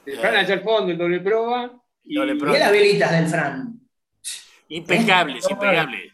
[0.07, 1.79] El Fran allá al fondo, el doble proa.
[2.05, 2.35] Y, Doble.
[2.35, 3.81] Mirá las velitas del Fran.
[4.69, 6.12] impecable, es impecable.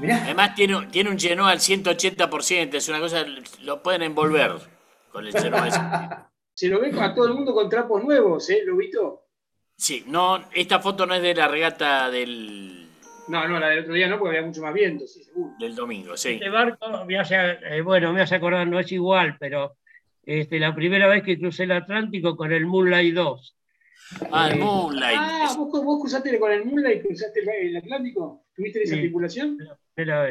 [0.00, 0.22] Mirá.
[0.24, 3.24] Además tiene, tiene un Genoa al 180%, es una cosa,
[3.62, 4.52] lo pueden envolver
[5.10, 5.80] con el Genoa ese.
[6.54, 8.62] Se lo ve a todo el mundo con trapos nuevos, ¿eh?
[8.64, 9.22] ¿Lo visto?
[9.76, 12.88] Sí, no, esta foto no es de la regata del,
[13.28, 15.54] No, no, la del otro día no, porque había mucho más viento, sí, seguro.
[15.60, 16.30] del domingo, sí.
[16.30, 19.76] Este barco, me hace, eh, bueno, me hace acordar, no es igual, pero
[20.26, 23.56] este, la primera vez que crucé el Atlántico con el Moonlight 2.
[24.32, 25.16] Ah, el Moonlight.
[25.20, 28.46] Ah, ¿vos, vos cruzaste con el Mula y cruzaste el, el Atlántico?
[28.54, 29.00] ¿Tuviste esa Sí.
[29.02, 29.58] tripulación?
[30.04, 30.28] La.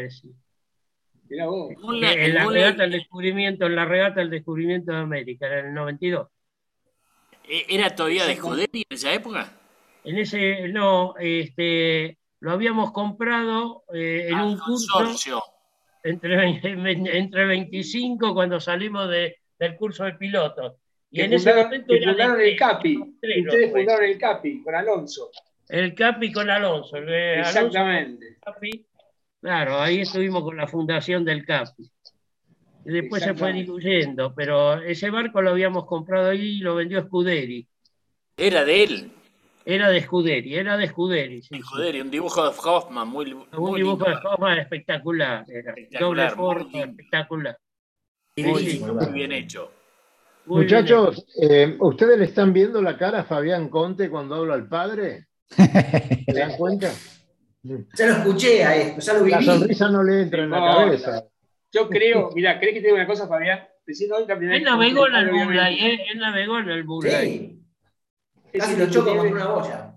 [1.30, 1.72] Mirá vos.
[1.82, 5.68] Moonlight- En el la regata del descubrimiento, en la regata del descubrimiento de América, en
[5.68, 6.28] el 92.
[7.48, 9.52] ¿E- ¿Era todavía de Scuderi en esa época?
[10.04, 15.44] En ese, no, este, lo habíamos comprado eh, en Ah, un curso consorcio.
[16.04, 20.76] entre, ve- entre 25 cuando salimos de- del curso de pilotos.
[21.12, 23.18] Y Que en ese momento era fundaron de- el CAPI.
[23.20, 23.84] Tres, Ustedes pues.
[23.86, 25.30] fundaron el CAPI con Alonso.
[25.70, 26.98] El Capi con Alonso.
[26.98, 28.38] Exactamente.
[28.42, 28.86] Capi.
[29.42, 31.90] Claro, ahí estuvimos con la fundación del Capi.
[32.86, 37.02] Y después se fue diluyendo, pero ese barco lo habíamos comprado ahí y lo vendió
[37.04, 37.68] Scuderi.
[38.38, 39.12] Era de él,
[39.66, 41.42] Era de Scuderi, era de Scuderi.
[41.42, 41.62] sí, sí.
[41.62, 44.20] Scuderi, un dibujo de Hoffman muy, Un muy dibujo lindo.
[44.22, 45.46] de Hoffman espectacular.
[45.50, 45.72] Era.
[45.72, 47.58] Espectacular, Doble forma, espectacular.
[48.38, 48.94] Muy, lindo.
[48.94, 49.72] muy bien hecho.
[50.46, 54.54] Muy bien Muchachos, eh, ¿ustedes le están viendo la cara a Fabián Conte cuando habla
[54.54, 55.26] al padre?
[55.50, 56.90] ¿Se dan cuenta?
[57.98, 59.46] Ya lo escuché a esto, ya lo La viví.
[59.46, 61.26] sonrisa no le entra en la No, cabeza.
[61.72, 63.60] Yo creo, mirá, ¿crees que digo una cosa, Fabián?
[63.86, 66.00] Recién hoy la primera Él que navegó en el ¿eh?
[66.12, 66.86] Él navegó en el.
[67.02, 67.62] Sí,
[68.54, 69.94] casi lo indiscutible contra una boya.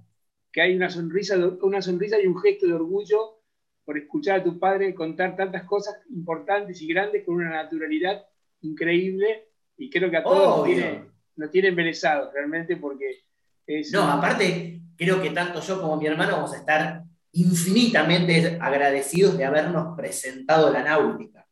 [0.52, 3.40] Que hay una sonrisa, una sonrisa y un gesto de orgullo
[3.84, 8.24] por escuchar a tu padre contar tantas cosas importantes y grandes con una naturalidad
[8.62, 11.04] increíble y creo que a todos nos tiene,
[11.36, 13.24] nos tiene embelesados realmente porque
[13.66, 13.92] es...
[13.92, 17.02] No, aparte, creo que tanto yo como mi hermano vamos a estar
[17.32, 21.46] infinitamente agradecidos de habernos presentado la náutica.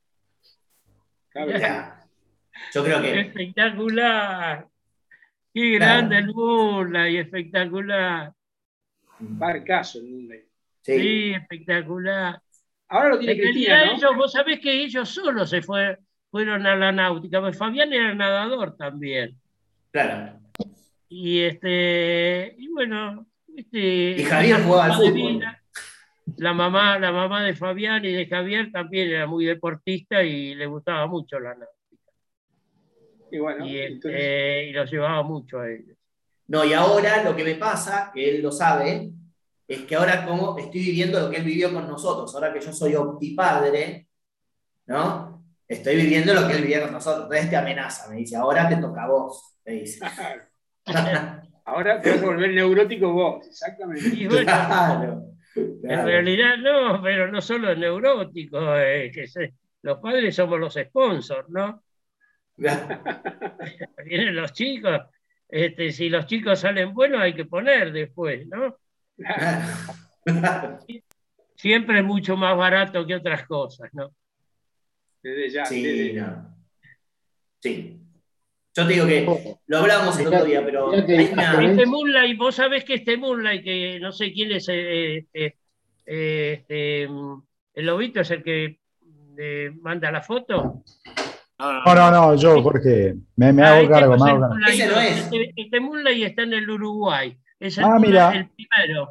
[1.30, 2.04] claro, O sea,
[2.74, 4.66] yo creo que Espectacular.
[5.54, 8.32] Qué grande el Moonlight, espectacular.
[9.18, 10.44] barcazo el
[10.82, 10.98] sí.
[10.98, 12.40] Sí, espectacular.
[12.88, 13.92] Ahora lo tiene En Cristina, ¿no?
[13.92, 15.98] ellos, vos sabés que ellos solos se fue,
[16.30, 19.36] fueron a la náutica, porque Fabián era nadador también.
[19.90, 20.38] claro.
[21.10, 23.26] Y este, y bueno,
[23.56, 25.42] este, Y Javier jugaba al fútbol.
[26.36, 30.66] La mamá, la mamá de Fabián y de Javier también era muy deportista y le
[30.66, 32.12] gustaba mucho la náutica.
[33.30, 35.96] Y bueno, Y, entonces, y los llevaba mucho a ellos.
[36.46, 39.10] No, y ahora lo que me pasa, que él lo sabe,
[39.66, 42.72] es que ahora como estoy viviendo lo que él vivió con nosotros, ahora que yo
[42.72, 44.08] soy optipadre,
[44.86, 45.44] ¿no?
[45.66, 47.24] Estoy viviendo lo que él vivía con nosotros.
[47.24, 50.00] Entonces te amenaza, me dice, ahora te toca a vos, te dice.
[51.66, 54.08] ahora te vas a volver neurótico vos, exactamente.
[54.14, 55.37] Y bueno, claro.
[55.82, 60.74] En realidad no, pero no solo es neurótico, eh, que se- los padres somos los
[60.74, 61.82] sponsors, ¿no?
[64.04, 65.00] Vienen los chicos,
[65.48, 68.76] este, si los chicos salen buenos hay que poner después, ¿no?
[71.56, 74.14] Siempre es mucho más barato que otras cosas, ¿no?
[75.22, 75.64] Desde ya.
[75.64, 76.56] Sí, desde- no.
[77.60, 78.00] Sí.
[78.78, 81.64] Yo te digo que lo hablamos el otro día, pero hay una.
[81.64, 85.54] Este Moonlight, vos sabés que este Moonlight, que no sé quién es, eh, eh,
[86.06, 87.42] eh, este, mm,
[87.74, 88.78] el lobito es el que
[89.36, 90.84] eh, manda la foto.
[91.58, 94.40] No, no, No, yo, Jorge, me, me Ah, hago este cargo, me es hago el
[94.40, 94.54] cargo.
[94.54, 95.18] Moonlight, Ese no es.
[95.18, 97.36] Este, este Moonlight está en el Uruguay.
[97.58, 98.32] Es el, Ah, mira.
[98.32, 99.08] el primero.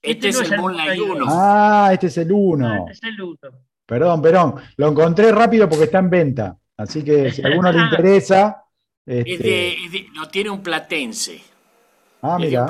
[0.00, 1.24] Este no es el Moonlight 1.
[1.28, 2.74] Ah, este es el Ah, uno.
[2.88, 3.36] este es el uno.
[3.84, 4.54] Perdón, perdón.
[4.76, 6.56] Lo encontré rápido porque está en venta.
[6.82, 8.64] Así que si a alguno le interesa.
[9.06, 11.42] Es este, de- es de- lo tiene un platense.
[12.22, 12.66] Ah, mira.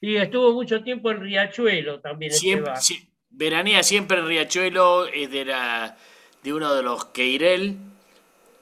[0.00, 2.32] Sí, estuvo mucho tiempo en Riachuelo también.
[2.32, 5.96] este Siempre, siempre en Riachuelo, es de, la,
[6.42, 7.76] de uno de los Queirel.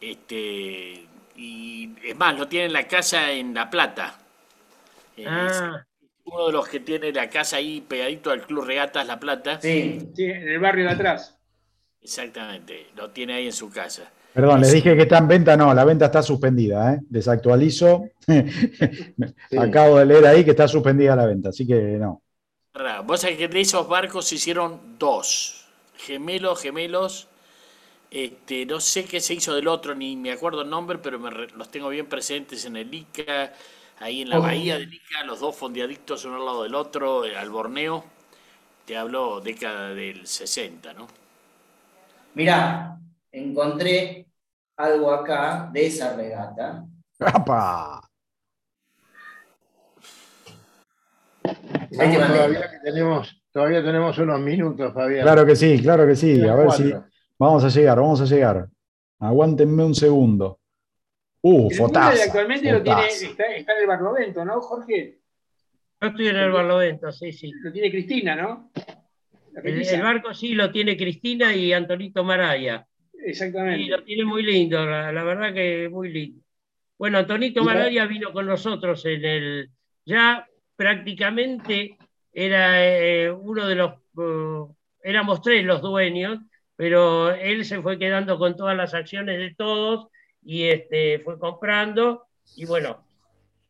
[0.01, 4.19] Este, y es más, lo tiene en la casa en La Plata.
[5.27, 5.85] Ah,
[6.25, 9.61] uno de los que tiene la casa ahí pegadito al Club Regatas La Plata.
[9.61, 9.99] Sí.
[10.15, 11.37] Sí, en el barrio de atrás.
[12.03, 14.11] Exactamente, lo tiene ahí en su casa.
[14.33, 15.57] Perdón, les dije que está en venta.
[15.57, 16.95] No, la venta está suspendida.
[16.95, 17.01] ¿eh?
[17.09, 18.05] Desactualizo.
[19.59, 21.49] Acabo de leer ahí que está suspendida la venta.
[21.51, 22.23] Así que no.
[23.05, 25.67] Vos sabés que de esos barcos se hicieron dos.
[25.97, 27.29] Gemelos, gemelos.
[28.11, 31.31] Este, no sé qué se hizo del otro, ni me acuerdo el nombre, pero me
[31.31, 33.53] los tengo bien presentes en el Ica,
[34.01, 34.43] ahí en la Oh.
[34.43, 38.05] bahía del Ica, los dos fondeaditos uno al lado del otro, eh, al Borneo.
[38.85, 41.07] Te hablo década del 60, ¿no?
[42.35, 42.99] Mirá,
[43.33, 44.27] encontré
[44.77, 46.85] algo acá de esa regata.
[47.21, 48.01] ¡Apa!
[51.45, 55.23] Ahí te todavía, que tenemos, todavía tenemos unos minutos, Fabián.
[55.23, 56.47] Claro que sí, claro que sí.
[56.47, 56.95] A ver si.
[57.39, 58.69] Vamos a llegar, vamos a llegar.
[59.19, 60.61] Aguántenme un segundo.
[61.43, 62.25] Uh, fotaza.
[62.25, 65.21] Actualmente lo tiene, está, está en el Barlovento, ¿no, Jorge?
[66.01, 67.51] yo estoy en el Barlovento, sí, sí.
[67.63, 68.71] Lo tiene Cristina, ¿no?
[69.63, 72.87] El, el barco sí lo tiene Cristina y Antonito Maraya.
[73.25, 73.83] Exactamente.
[73.83, 76.43] Y lo tiene muy lindo, la, la verdad que muy lindo.
[76.99, 77.75] Bueno, Antonito Mira.
[77.75, 79.71] Maraya vino con nosotros en el.
[80.05, 80.47] Ya
[80.77, 81.97] prácticamente
[82.33, 83.93] era eh, uno de los.
[84.19, 86.39] eh, éramos tres los dueños,
[86.77, 90.09] pero él se fue quedando con todas las acciones de todos
[90.43, 93.05] y este, fue comprando y bueno,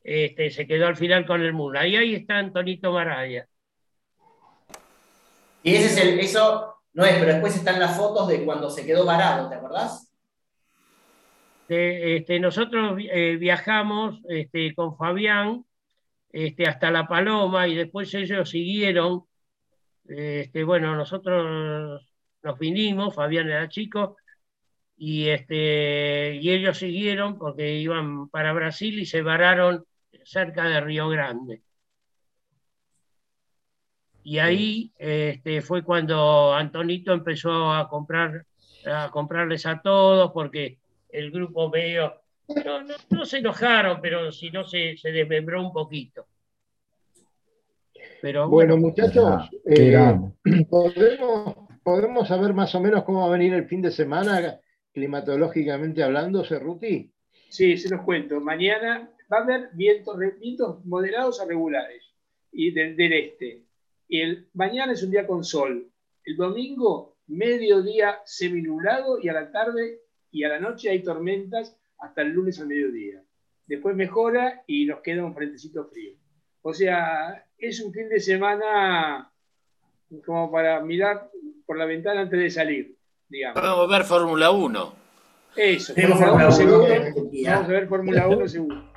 [0.03, 1.87] este, se quedó al final con el Mula.
[1.87, 3.47] Y ahí está Antonito Maraya.
[5.63, 8.85] Y ese es el, eso no es, pero después están las fotos de cuando se
[8.85, 10.13] quedó varado, ¿te acordás?
[11.69, 15.65] Este, nosotros eh, viajamos este, con Fabián
[16.33, 19.25] este, hasta La Paloma y después ellos siguieron.
[20.05, 22.09] Este, bueno, nosotros
[22.43, 24.17] nos vinimos, Fabián era chico,
[24.97, 29.85] y, este, y ellos siguieron porque iban para Brasil y se vararon
[30.25, 31.63] cerca de Río Grande.
[34.23, 38.45] Y ahí este, fue cuando Antonito empezó a comprar,
[38.87, 42.21] a comprarles a todos, porque el grupo medio,
[42.65, 46.27] no, no, no se enojaron, pero si no se, se desmembró un poquito.
[48.21, 50.67] Pero Bueno, bueno, muchachos, Qué eh.
[50.71, 54.59] ¿podemos, ¿podemos saber más o menos cómo va a venir el fin de semana,
[54.93, 57.11] climatológicamente hablando, Cerruti?
[57.49, 58.41] Sí, se los cuento.
[58.41, 62.05] Mañana va a haber vientos, vientos moderados a regulares
[62.53, 63.63] y del, del este.
[64.11, 65.89] Y el, mañana es un día con sol.
[66.25, 70.01] El domingo, mediodía seminublado y a la tarde
[70.33, 73.23] y a la noche hay tormentas hasta el lunes al mediodía.
[73.67, 76.15] Después mejora y nos queda un frentecito frío.
[76.63, 79.31] O sea, es un fin de semana
[80.27, 81.31] como para mirar
[81.65, 82.97] por la ventana antes de salir,
[83.29, 83.63] digamos.
[83.63, 84.95] Vamos a ver Fórmula 1.
[85.55, 86.93] Eso, Tenemos Fórmula Fórmula 1 uno seguro.
[86.93, 87.53] en Turquía.
[87.53, 88.91] Vamos a ver Fórmula 1 seguro.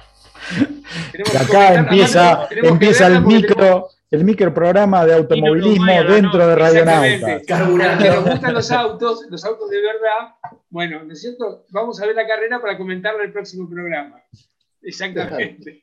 [1.39, 6.55] Acá empieza, empieza el micro, el microprograma de automovilismo la dentro de noche.
[6.55, 7.11] Radionautas.
[7.13, 7.45] Exactamente.
[7.47, 8.03] Carburando.
[8.03, 10.35] Que nos gustan los autos, los autos de verdad.
[10.69, 11.65] Bueno, ¿no es cierto?
[11.71, 14.21] Vamos a ver la carrera para comentarla en el próximo programa.
[14.83, 15.81] Exactamente.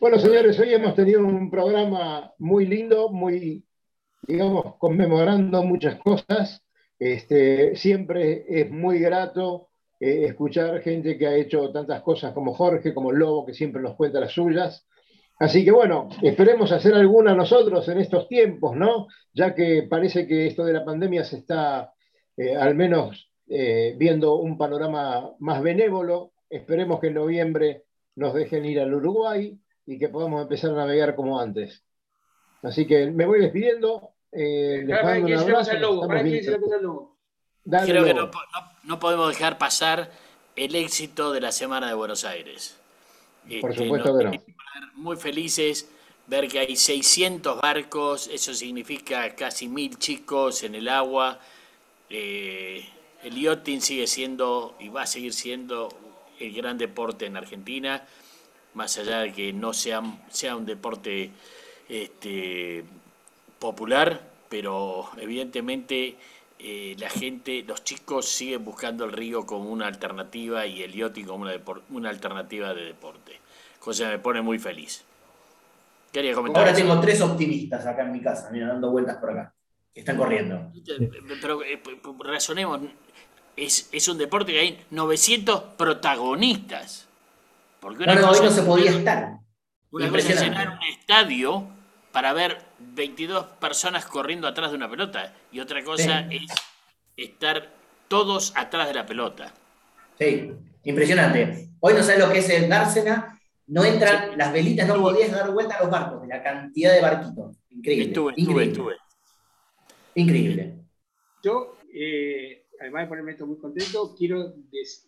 [0.00, 3.66] Bueno, señores, hoy hemos tenido un programa muy lindo, muy,
[4.22, 6.64] digamos, conmemorando muchas cosas.
[6.96, 12.94] Este, siempre es muy grato eh, escuchar gente que ha hecho tantas cosas como Jorge,
[12.94, 14.87] como Lobo, que siempre nos cuenta las suyas.
[15.40, 19.06] Así que bueno, esperemos hacer alguna nosotros en estos tiempos, ¿no?
[19.32, 21.92] Ya que parece que esto de la pandemia se está
[22.36, 26.32] eh, al menos eh, viendo un panorama más benévolo.
[26.50, 27.84] Esperemos que en noviembre
[28.16, 31.84] nos dejen ir al Uruguay y que podamos empezar a navegar como antes.
[32.62, 34.10] Así que me voy despidiendo.
[34.32, 35.70] Eh, les mando que un abrazo,
[37.86, 38.30] Creo que no, no-
[38.84, 40.10] no podemos dejar pasar
[40.56, 42.76] el éxito de la Semana de Buenos Aires.
[43.60, 44.32] Por Este, supuesto que no.
[44.94, 45.88] Muy felices
[46.28, 51.40] ver que hay 600 barcos, eso significa casi mil chicos en el agua.
[52.10, 52.84] Eh,
[53.22, 55.88] el yachting sigue siendo y va a seguir siendo
[56.38, 58.06] el gran deporte en Argentina,
[58.74, 61.30] más allá de que no sea, sea un deporte
[61.88, 62.84] este,
[63.58, 66.16] popular, pero evidentemente
[66.58, 71.24] eh, la gente, los chicos siguen buscando el río como una alternativa y el yachting
[71.24, 71.54] como una,
[71.90, 73.37] una alternativa de deporte,
[73.88, 75.02] cosa que me pone muy feliz.
[76.12, 79.54] Quería comentar Ahora tengo tres optimistas acá en mi casa, mira, dando vueltas por acá.
[79.94, 80.70] que están corriendo.
[81.40, 81.80] Pero eh,
[82.20, 82.80] razonemos,
[83.56, 87.08] es, es un deporte que hay 900 protagonistas.
[87.80, 89.38] Porque No, no, hoy no se podía estar.
[89.90, 91.66] Una cosa es llenar un estadio
[92.12, 96.52] para ver 22 personas corriendo atrás de una pelota y otra cosa es
[97.16, 97.70] estar
[98.08, 99.54] todos atrás de la pelota.
[100.18, 100.52] Sí,
[100.84, 101.70] impresionante.
[101.80, 103.37] Hoy no sabes lo que es el dársena,
[103.68, 107.02] no entran las velitas, no podías dar vuelta a los barcos, de la cantidad de
[107.02, 107.56] barquitos.
[107.70, 108.06] Increíble.
[108.06, 108.72] Estuve, estuve, increíble.
[108.72, 108.96] estuve.
[110.14, 110.74] Increíble.
[111.42, 114.54] Yo, eh, además de ponerme esto muy contento, quiero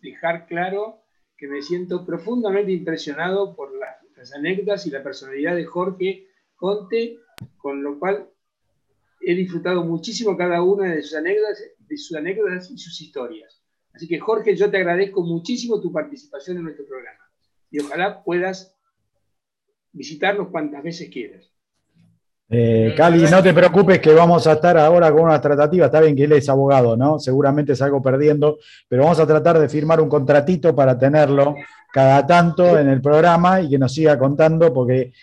[0.01, 1.01] dejar claro
[1.35, 7.17] que me siento profundamente impresionado por las, las anécdotas y la personalidad de Jorge Conte,
[7.57, 8.29] con lo cual
[9.21, 13.63] he disfrutado muchísimo cada una de sus anécdotas, de sus anécdotas y sus historias.
[13.91, 17.30] Así que Jorge, yo te agradezco muchísimo tu participación en nuestro programa
[17.71, 18.75] y ojalá puedas
[19.93, 21.51] visitarnos cuantas veces quieras.
[22.53, 25.85] Eh, Cali, no te preocupes que vamos a estar ahora con una tratativa.
[25.85, 27.17] Está bien que él es abogado, ¿no?
[27.17, 28.57] Seguramente salgo perdiendo,
[28.89, 31.55] pero vamos a tratar de firmar un contratito para tenerlo
[31.93, 35.13] cada tanto en el programa y que nos siga contando, porque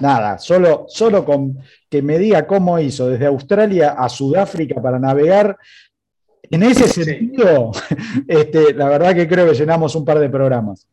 [0.00, 1.56] nada, solo, solo con
[1.88, 5.56] que me diga cómo hizo desde Australia a Sudáfrica para navegar.
[6.50, 7.70] En ese sentido,
[8.26, 10.88] este, la verdad que creo que llenamos un par de programas.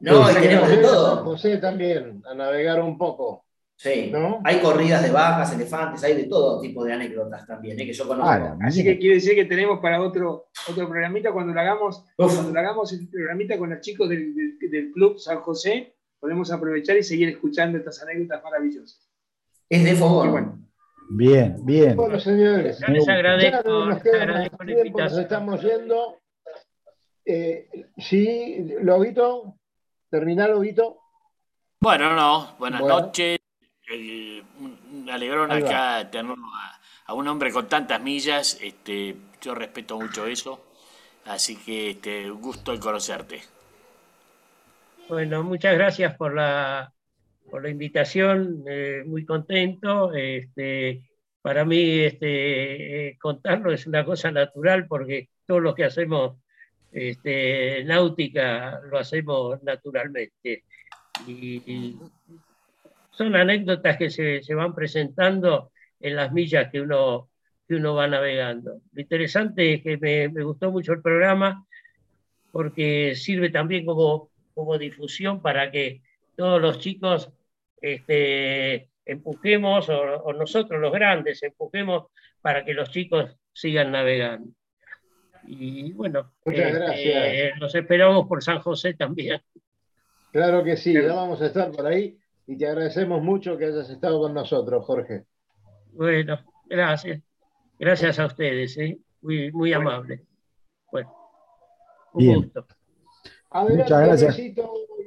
[0.00, 1.24] No, y tenemos de todo.
[1.24, 3.44] José también, a navegar un poco.
[3.76, 4.10] Sí.
[4.12, 4.40] ¿No?
[4.44, 7.86] Hay corridas de vacas, elefantes, hay de todo tipo de anécdotas también, ¿eh?
[7.86, 8.28] que yo conozco.
[8.28, 12.34] Ah, Así que quiere decir que tenemos para otro, otro programita cuando lo hagamos, Uf.
[12.34, 16.50] cuando lo hagamos el programita con los chicos del, del- del Club San José, podemos
[16.50, 19.08] aprovechar y seguir escuchando estas anécdotas maravillosas.
[19.68, 20.58] Es de bueno.
[21.10, 21.94] Bien, bien.
[21.94, 25.20] Bueno, señores, Yo les ya agradezco, no nos les queda agradezco tiempo, nos invitación.
[25.22, 26.16] estamos yendo.
[27.24, 27.68] Eh,
[27.98, 29.57] sí, Lobito,
[30.10, 30.98] terminá, Lobito.
[31.80, 33.00] Bueno, no, buenas Bueno.
[33.00, 33.38] noches.
[33.90, 34.42] Eh,
[35.06, 35.54] va.
[35.54, 38.58] acá tener a, a un hombre con tantas millas.
[38.60, 40.64] Este, yo respeto mucho eso.
[41.26, 43.42] Así que este, un gusto en conocerte.
[45.08, 46.92] Bueno, muchas gracias por la,
[47.50, 50.12] por la invitación, eh, muy contento.
[50.12, 51.02] Este,
[51.40, 56.36] para mí este, eh, contarlo es una cosa natural porque todo lo que hacemos
[56.92, 60.64] este, náutica lo hacemos naturalmente.
[61.26, 61.96] Y,
[63.10, 67.28] son anécdotas que se, se van presentando en las millas que uno,
[67.66, 68.80] que uno va navegando.
[68.92, 71.66] Lo interesante es que me, me gustó mucho el programa
[72.52, 76.02] porque sirve también como, como difusión para que
[76.36, 77.32] todos los chicos
[77.80, 82.06] este, empujemos, o, o nosotros los grandes empujemos
[82.40, 84.52] para que los chicos sigan navegando.
[85.50, 87.58] Y bueno, Muchas este, gracias.
[87.60, 89.40] los esperamos por San José también.
[90.30, 93.88] Claro que sí, ya vamos a estar por ahí y te agradecemos mucho que hayas
[93.88, 95.24] estado con nosotros, Jorge.
[95.92, 97.22] Bueno, gracias.
[97.78, 98.98] Gracias a ustedes, ¿eh?
[99.22, 100.22] muy, muy amable.
[100.92, 101.14] Bueno,
[102.12, 102.36] un Bien.
[102.42, 102.66] gusto.
[103.50, 104.38] Adelante, Muchas gracias.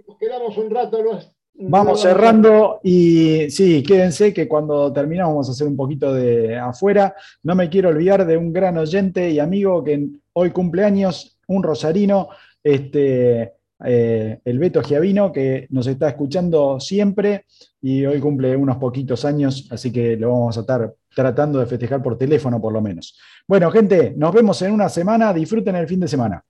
[0.08, 1.04] Nos quedamos un rato.
[1.04, 6.58] los- Vamos cerrando y sí, quédense que cuando terminamos vamos a hacer un poquito de
[6.58, 7.14] afuera.
[7.44, 12.30] No me quiero olvidar de un gran oyente y amigo que hoy cumpleaños, un rosarino,
[12.64, 13.54] este,
[13.84, 17.46] eh, el Beto Giavino, que nos está escuchando siempre
[17.82, 22.02] y hoy cumple unos poquitos años, así que lo vamos a estar tratando de festejar
[22.02, 23.20] por teléfono por lo menos.
[23.48, 26.44] Bueno, gente, nos vemos en una semana, disfruten el fin de semana.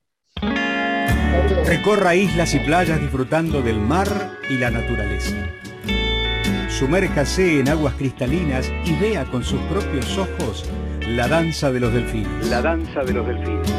[1.66, 4.08] Recorra islas y playas disfrutando del mar
[4.50, 5.36] y la naturaleza.
[6.68, 10.70] Sumérjase en aguas cristalinas y vea con sus propios ojos
[11.16, 12.48] la danza de los delfines.
[12.48, 13.72] La danza de los delfines.